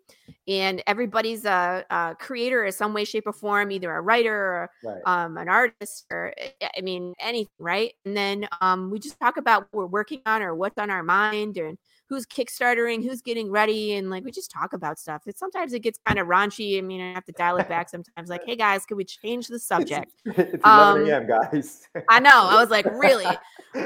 [0.48, 4.70] and everybody's a, a creator in some way, shape, or form, either a writer or
[4.82, 5.04] Right.
[5.06, 7.94] um, an artist or eh, I mean anything, right?
[8.04, 11.02] And then um, we just talk about what we're working on or what's on our
[11.02, 11.78] mind and
[12.11, 15.22] who's kickstartering, who's getting ready, and like we just talk about stuff.
[15.26, 16.76] It sometimes it gets kind of raunchy.
[16.76, 18.28] I mean, I have to dial it back sometimes.
[18.28, 20.11] Like, hey guys, can we change the subject?
[20.26, 21.88] it's 11 Um, a.m., guys.
[22.08, 22.30] I know.
[22.32, 23.24] I was like, really?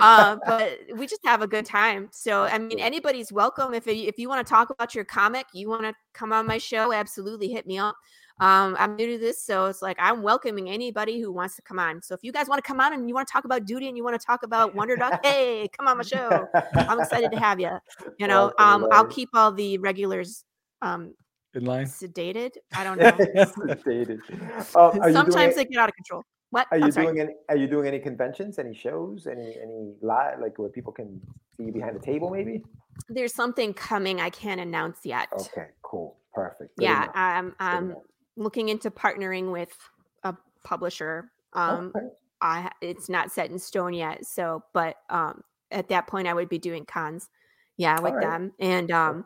[0.00, 2.08] Uh, but we just have a good time.
[2.10, 3.74] So, I mean, anybody's welcome.
[3.74, 6.56] If if you want to talk about your comic, you want to come on my
[6.56, 7.94] show, absolutely hit me up.
[8.40, 11.78] Um, I'm new to this, so it's like I'm welcoming anybody who wants to come
[11.78, 12.02] on.
[12.02, 13.86] So if you guys want to come on and you want to talk about duty
[13.86, 16.48] and you want to talk about Wonder Dog, hey, come on my show.
[16.74, 17.70] I'm excited to have you.
[18.18, 20.44] You know, um, I'll keep all the regulars
[20.82, 21.14] um
[21.54, 21.86] In line.
[21.86, 22.56] sedated.
[22.74, 23.12] I don't know.
[23.12, 24.18] Sedated.
[24.74, 26.24] Uh, Sometimes doing, they get out of control.
[26.50, 26.66] What?
[26.70, 27.32] are you doing any?
[27.48, 31.20] Are you doing any conventions, any shows, any any live, like where people can
[31.56, 32.62] see you behind the table, maybe?
[33.08, 35.28] There's something coming I can't announce yet.
[35.32, 36.76] Okay, cool, perfect.
[36.76, 37.96] Good yeah, enough, I'm I'm.
[38.36, 39.76] Looking into partnering with
[40.22, 41.30] a publisher.
[41.52, 42.06] Um, Okay.
[42.40, 44.26] I it's not set in stone yet.
[44.26, 47.30] So, but um, at that point, I would be doing cons,
[47.76, 48.22] yeah, with Alright.
[48.22, 48.52] them.
[48.60, 49.24] And um,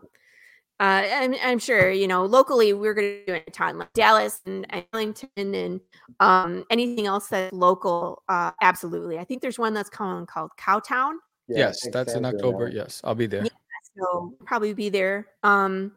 [0.78, 4.40] uh, I'm, I'm sure you know locally we're going to do a ton like Dallas
[4.46, 5.80] and and Arlington and
[6.20, 8.22] um anything else that's local.
[8.28, 9.18] Uh, absolutely.
[9.18, 11.14] I think there's one that's coming called Cowtown.
[11.48, 12.66] Yeah, yes, that's in October.
[12.66, 12.74] that.
[12.74, 13.46] Yes, I'll be there.
[13.98, 15.26] so probably be there.
[15.42, 15.92] Um,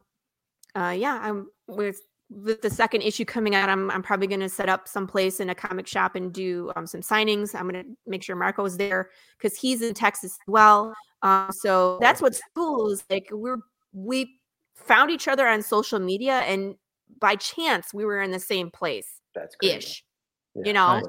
[0.76, 2.02] uh, yeah, I'm with
[2.34, 3.70] with the second issue coming out.
[3.70, 6.88] I'm I'm probably going to set up someplace in a comic shop and do um,
[6.88, 7.54] some signings.
[7.54, 10.94] I'm going to make sure Marco's there because he's in Texas as well.
[11.22, 13.58] Um, so that's what's cool is like we're
[13.94, 14.40] we
[14.76, 16.76] found each other on social media and
[17.20, 19.76] by chance we were in the same place That's great.
[19.78, 20.04] ish.
[20.56, 21.06] Yeah, You know, Nice.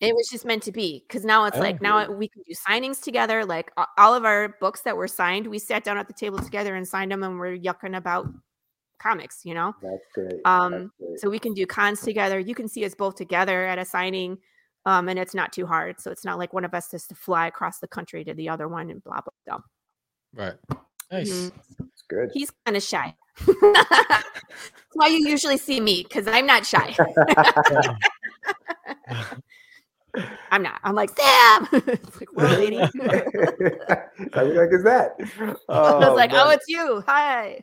[0.00, 2.54] it was just meant to be because now it's Oh, like now we can do
[2.68, 3.44] signings together.
[3.44, 6.74] Like all of our books that were signed, we sat down at the table together
[6.76, 8.26] and signed them, and we're yucking about
[8.98, 9.40] comics.
[9.44, 10.40] You know, That's great.
[10.44, 11.20] um, That's great.
[11.20, 12.38] so we can do cons together.
[12.38, 14.38] You can see us both together at a signing,
[14.84, 16.00] um, and it's not too hard.
[16.00, 18.48] So it's not like one of us has to fly across the country to the
[18.48, 19.58] other one and blah blah blah.
[20.44, 20.54] Right.
[21.10, 21.30] Nice.
[21.30, 21.52] Mhm.
[21.92, 22.30] It's good.
[22.34, 23.14] He's kind of shy.
[23.46, 24.24] That's
[24.94, 26.96] why you usually see me because I'm not shy.
[30.50, 30.80] I'm not.
[30.82, 31.68] I'm like Sam.
[31.72, 32.78] it's like, what, lady?
[32.78, 32.88] How
[34.44, 35.16] the heck is that?
[35.68, 37.02] I was like, oh, it's you.
[37.06, 37.62] Hi.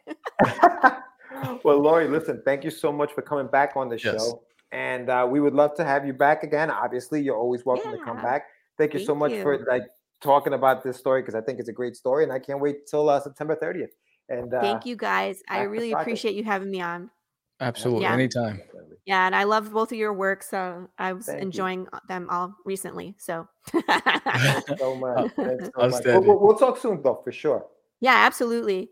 [1.64, 4.16] well, Lori, listen, thank you so much for coming back on the Yes.
[4.16, 4.44] show.
[4.72, 6.72] And uh, we would love to have you back again.
[6.72, 8.48] Obviously, you're always welcome to come back.
[8.80, 9.84] Thank you so Thank much for like
[10.20, 12.88] talking about this story because I think it's a great story, and I can't wait
[12.88, 13.90] till uh, September 30th.
[14.30, 15.44] And uh, Thank you guys.
[15.48, 17.12] I really appreciate you having me on.
[17.60, 18.02] Absolutely.
[18.02, 18.14] Yeah.
[18.14, 18.62] Anytime.
[19.06, 22.28] Yeah, and I love both of your work, so I was Thank enjoying uh, them
[22.32, 23.16] all recently.
[23.20, 25.32] So so much.
[25.36, 26.04] So much.
[26.06, 27.66] We'll, we'll, we'll talk soon, though, for sure.
[28.00, 28.90] yeah, absolutely.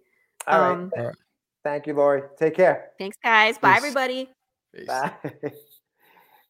[0.47, 0.71] All right.
[0.73, 1.15] Um, All right.
[1.63, 2.23] Thank you, Lori.
[2.37, 2.91] Take care.
[2.97, 3.57] Thanks, guys.
[3.57, 4.29] Bye, everybody.
[4.75, 4.87] Peace.
[4.87, 5.11] Bye.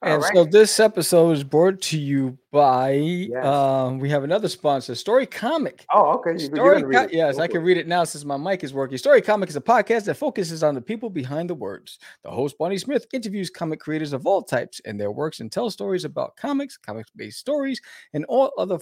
[0.03, 0.33] And right.
[0.33, 3.45] so this episode is brought to you by Yes.
[3.45, 5.85] um we have another sponsor, Story Comic.
[5.93, 6.31] oh, okay.
[6.31, 8.73] You, Story gonna Co- yes, Go I can read it now since my mic is
[8.73, 8.97] working.
[8.97, 11.99] Story Comic is a podcast that focuses on the people behind the words.
[12.23, 15.73] The host Bonnie Smith interviews comic creators of all types and their works and tells
[15.73, 17.79] stories about comics, comics-based stories,
[18.13, 18.79] and all other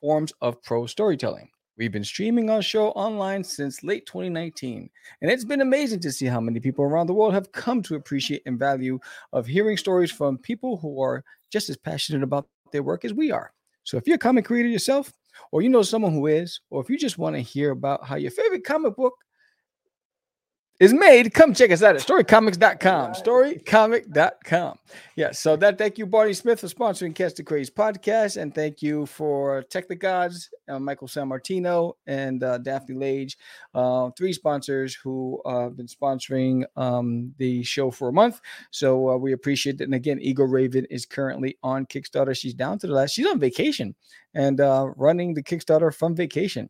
[0.00, 1.50] forms of pro storytelling.
[1.76, 4.88] We've been streaming our show online since late 2019,
[5.20, 7.96] and it's been amazing to see how many people around the world have come to
[7.96, 9.00] appreciate and value
[9.32, 13.32] of hearing stories from people who are just as passionate about their work as we
[13.32, 13.52] are.
[13.82, 15.12] So if you're a comic creator yourself,
[15.50, 18.14] or you know someone who is, or if you just want to hear about how
[18.14, 19.14] your favorite comic book
[20.80, 23.12] is made, come check us out at storycomics.com.
[23.12, 24.78] Storycomic.com.
[25.14, 28.40] Yeah, so that thank you, Barney Smith, for sponsoring Catch the Craze podcast.
[28.40, 33.38] And thank you for Tech the Gods, uh, Michael San Martino, and uh, Daphne Lage,
[33.74, 38.40] uh, three sponsors who uh, have been sponsoring um, the show for a month.
[38.72, 39.84] So uh, we appreciate it.
[39.84, 42.36] And again, Eagle Raven is currently on Kickstarter.
[42.36, 43.94] She's down to the last, she's on vacation
[44.34, 46.68] and uh, running the Kickstarter from vacation.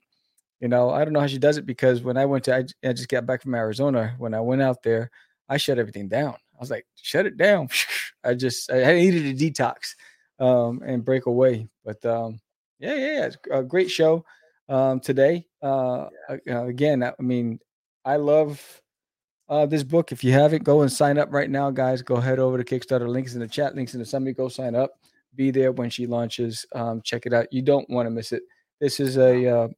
[0.61, 2.93] You know, I don't know how she does it because when I went to, I
[2.93, 4.15] just got back from Arizona.
[4.19, 5.11] When I went out there,
[5.49, 6.35] I shut everything down.
[6.35, 7.69] I was like, shut it down.
[8.25, 9.95] I just, I needed a detox
[10.39, 11.69] um, and break away.
[11.85, 12.41] But um,
[12.79, 14.25] yeah, yeah, yeah, it's a great show
[14.69, 15.47] um, today.
[15.63, 17.59] Uh, uh, again, I I mean,
[18.05, 18.81] I love
[19.49, 20.13] uh, this book.
[20.13, 22.03] If you haven't, go and sign up right now, guys.
[22.03, 23.09] Go head over to Kickstarter.
[23.09, 24.33] Links in the chat, links in the summary.
[24.33, 24.93] Go sign up.
[25.35, 26.65] Be there when she launches.
[26.75, 27.53] Um, check it out.
[27.53, 28.43] You don't want to miss it.
[28.81, 29.69] This is a, uh,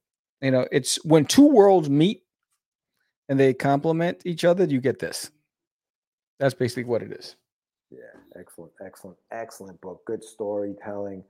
[0.41, 2.23] you know, it's when two worlds meet
[3.29, 4.65] and they complement each other.
[4.65, 5.31] You get this.
[6.39, 7.37] That's basically what it is.
[7.91, 7.99] Yeah,
[8.39, 10.03] excellent, excellent, excellent book.
[10.07, 11.23] Good storytelling.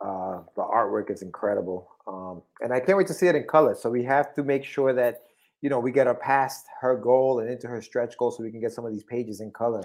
[0.00, 3.74] Uh, the artwork is incredible, um, and I can't wait to see it in color.
[3.74, 5.22] So we have to make sure that
[5.60, 8.50] you know we get her past her goal and into her stretch goal, so we
[8.50, 9.82] can get some of these pages in color.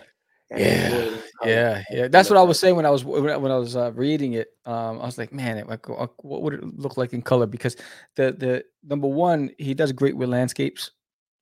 [0.51, 2.07] Yeah, in yeah, yeah.
[2.07, 4.33] That's what I was saying when I was when I when I was uh, reading
[4.33, 4.47] it.
[4.65, 7.45] Um, I was like, man, it, like, uh, what would it look like in color?
[7.45, 7.75] Because
[8.15, 10.91] the the number one, he does great with landscapes.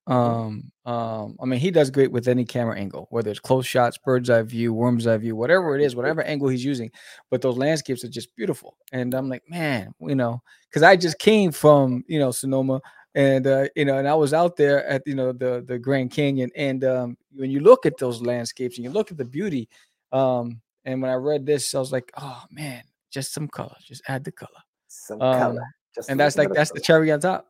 [0.08, 3.98] Um, um, I mean, he does great with any camera angle, whether it's close shots,
[3.98, 6.92] bird's eye view, worm's eye view, whatever it is, whatever angle he's using.
[7.30, 8.78] But those landscapes are just beautiful.
[8.94, 12.82] And I'm like, man, you know, because I just came from you know Sonoma,
[13.18, 16.12] and uh, you know, and I was out there at you know the the Grand
[16.12, 19.68] Canyon, and um, when you look at those landscapes and you look at the beauty,
[20.12, 24.04] um, and when I read this, I was like, oh man, just some color, just
[24.08, 25.64] add the color, Some um, color.
[25.96, 27.48] Just and that's like that's the cherry on top.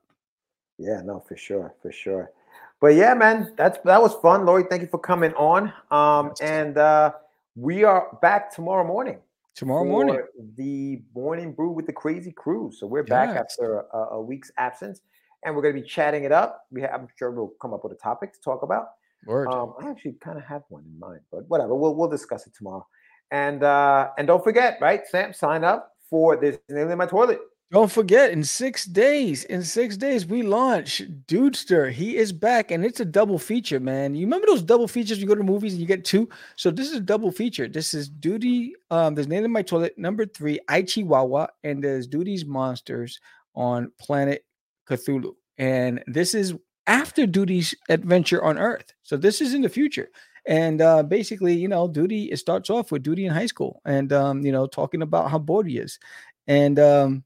[0.77, 2.31] Yeah, no, for sure, for sure.
[2.79, 4.63] But yeah, man, that's that was fun, Lori.
[4.69, 5.73] Thank you for coming on.
[5.91, 7.11] Um, and uh,
[7.57, 9.17] we are back tomorrow morning.
[9.53, 10.21] Tomorrow morning,
[10.55, 12.71] the morning brew with the crazy crew.
[12.71, 13.47] So we're back Yes.
[13.49, 15.01] after a, a week's absence,
[15.43, 16.65] and we're going to be chatting it up.
[16.71, 18.89] We ha- I'm sure we'll come up with a topic to talk about.
[19.25, 19.47] word.
[19.47, 21.75] Um, I actually kind of have one in mind, but whatever.
[21.75, 22.85] We'll we'll discuss it tomorrow.
[23.31, 27.39] And uh, and don't forget, right, Sam, sign up for this nail in my toilet.
[27.69, 31.91] Don't forget, in six days, in six days, we launch Dudester.
[31.91, 34.15] He is back, and it's a double feature, man.
[34.15, 35.19] You remember those double features?
[35.19, 36.29] You go to movies and you get two.
[36.55, 37.67] So this is a double feature.
[37.67, 38.73] This is Duty.
[38.89, 43.19] Um, there's Name in My Toilet, number three, Aichiwawa, and there's Duty's Monsters
[43.53, 44.45] on Planet
[44.89, 45.33] Cthulhu.
[45.57, 46.53] And this is
[46.85, 48.93] after Duty's adventure on Earth.
[49.03, 50.09] So this is in the future.
[50.47, 54.13] And uh, basically, you know, Duty it starts off with Duty in high school, and
[54.13, 55.99] um, you know, talking about how bored he is,
[56.47, 57.25] and um,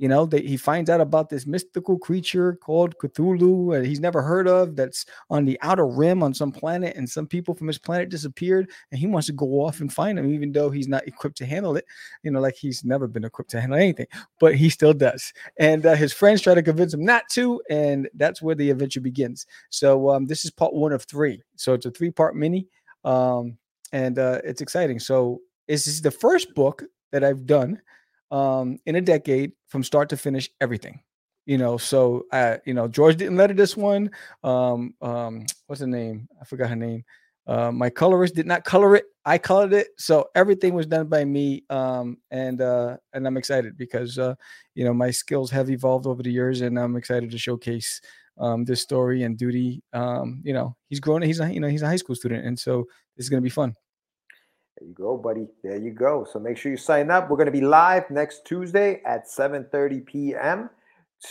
[0.00, 4.48] you know he finds out about this mystical creature called Cthulhu and he's never heard
[4.48, 8.08] of that's on the outer rim on some planet and some people from his planet
[8.08, 11.36] disappeared and he wants to go off and find him even though he's not equipped
[11.36, 11.84] to handle it
[12.22, 14.06] you know like he's never been equipped to handle anything
[14.40, 15.32] but he still does.
[15.58, 19.02] And uh, his friends try to convince him not to and that's where the adventure
[19.02, 19.46] begins.
[19.68, 21.42] So um, this is part one of three.
[21.56, 22.66] So it's a three part mini
[23.04, 23.58] um,
[23.92, 24.98] and uh, it's exciting.
[24.98, 26.82] So this is the first book
[27.12, 27.80] that i've done
[28.30, 31.00] um, in a decade from start to finish everything
[31.46, 31.76] you know?
[31.78, 34.10] So uh you know george didn't letter this one
[34.44, 36.28] um um what's the name?
[36.40, 37.04] I forgot her name.
[37.46, 41.24] Uh, my colorist did not color it i colored it so everything was done by
[41.24, 44.34] me um and uh and i'm excited because uh
[44.74, 48.00] you know my skills have evolved over the years and i'm excited to showcase
[48.38, 51.82] um this story and duty um you know he's grown he's a you know he's
[51.82, 52.86] a high school student and so
[53.28, 53.74] going to be fun
[54.78, 55.46] There you go, buddy.
[55.62, 56.26] There you go.
[56.30, 57.28] So make sure you sign up.
[57.28, 60.70] We're going to be live next Tuesday at 7:30 p.m.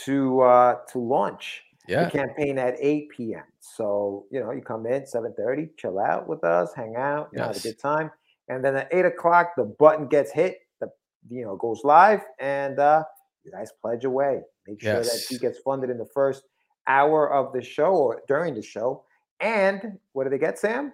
[0.04, 3.44] to uh, to launch yeah the campaign at 8 p.m.
[3.60, 7.46] So you know, you come in 7:30, chill out with us, hang out, you know,
[7.46, 8.10] have a good time,
[8.48, 10.88] and then at 8 o'clock the button gets hit, the
[11.28, 13.02] you know goes live, and uh,
[13.44, 14.42] you guys pledge away.
[14.66, 16.42] Make sure that he gets funded in the first
[16.86, 19.04] hour of the show or during the show.
[19.40, 20.92] And what do they get, Sam?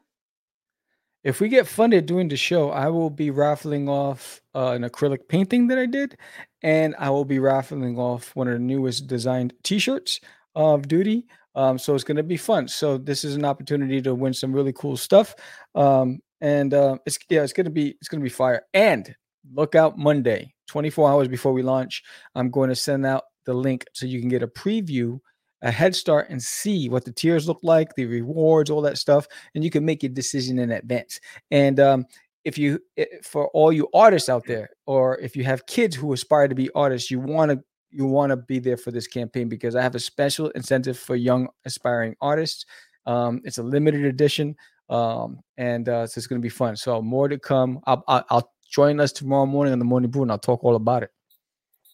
[1.26, 5.26] If we get funded during the show, I will be raffling off uh, an acrylic
[5.26, 6.16] painting that I did,
[6.62, 10.20] and I will be raffling off one of the newest designed T-shirts
[10.54, 11.26] of Duty.
[11.56, 12.68] Um, so it's going to be fun.
[12.68, 15.34] So this is an opportunity to win some really cool stuff,
[15.74, 18.62] um, and uh, it's yeah, it's going to be it's going to be fire.
[18.72, 19.12] And
[19.52, 22.04] look out Monday, 24 hours before we launch.
[22.36, 25.18] I'm going to send out the link so you can get a preview,
[25.62, 29.26] a head start, and see what the tiers look like, the rewards, all that stuff
[29.54, 31.20] and you can make your decision in advance.
[31.50, 32.06] And um,
[32.44, 32.80] if you,
[33.22, 36.70] for all you artists out there, or if you have kids who aspire to be
[36.74, 39.94] artists, you want to you want to be there for this campaign because I have
[39.94, 42.66] a special incentive for young aspiring artists.
[43.06, 44.54] Um, it's a limited edition,
[44.90, 46.76] um, and uh, so it's going to be fun.
[46.76, 47.80] So more to come.
[47.86, 50.76] I'll, I'll, I'll join us tomorrow morning on the morning brew, and I'll talk all
[50.76, 51.10] about it.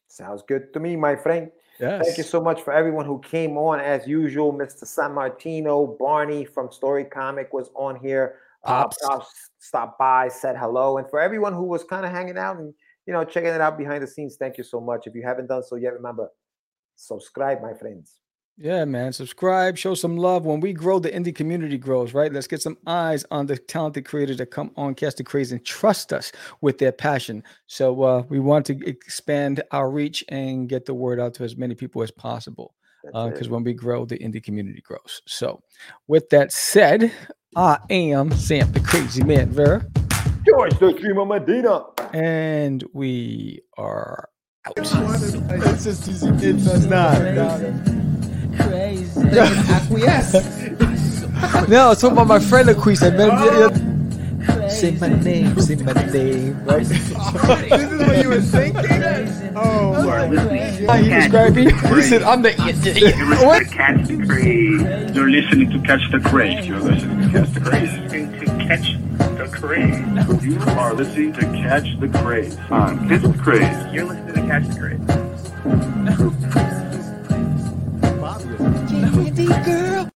[0.09, 1.51] Sounds good to me, my friend.
[1.83, 2.07] Yes.
[2.07, 3.81] Thank you so much for everyone who came on.
[3.81, 4.87] As usual, Mr.
[4.87, 8.37] San Martino, Barney from Story Comic was on here.
[8.63, 8.99] Uh, Pops.
[9.03, 10.99] Pops stopped by, said hello.
[10.99, 12.73] And for everyone who was kind of hanging out and
[13.05, 15.09] you know checking it out behind the scenes, thank you so much.
[15.09, 16.29] If you haven't done so yet, remember,
[16.95, 18.22] subscribe, my friends.
[18.59, 19.13] Yeah, man.
[19.13, 20.45] Subscribe, show some love.
[20.45, 22.33] When we grow, the indie community grows, right?
[22.33, 25.65] Let's get some eyes on the talented creators that come on Catch the Craze and
[25.65, 27.43] trust us with their passion.
[27.67, 31.57] So uh, we want to expand our reach and get the word out to as
[31.57, 32.75] many people as possible.
[33.05, 33.51] Because it.
[33.51, 35.23] when we grow, the indie community grows.
[35.27, 35.61] So,
[36.07, 37.11] with that said,
[37.57, 39.85] I am Sam the Crazy Man Vera,
[40.47, 41.85] George the Dreamer Medina.
[42.15, 44.29] and we are
[44.67, 44.75] out.
[44.77, 46.29] It's just easy.
[46.29, 47.92] It does not.
[48.59, 50.35] Acquiesce.
[51.69, 52.99] No, it's talking about my friend Aquise.
[54.71, 56.85] say my name, say my name, right?
[56.87, 59.53] this is what you were thinking?
[59.55, 60.27] Oh, oh my
[60.87, 61.65] How he described me?
[61.73, 62.53] He said, "I'm the."
[63.17, 63.63] You're What?
[63.63, 65.15] listening to Catch the Craze.
[65.15, 66.67] You're listening to Catch the Craze.
[66.67, 67.93] You're listening to Catch the Craze.
[67.93, 68.97] Listening to Catch
[69.39, 70.45] the Craze.
[70.45, 73.93] You are listening to Catch the Craze on Catch the Craze.
[73.95, 76.79] You're listening to Catch the Craze.
[79.49, 80.12] Candy girl,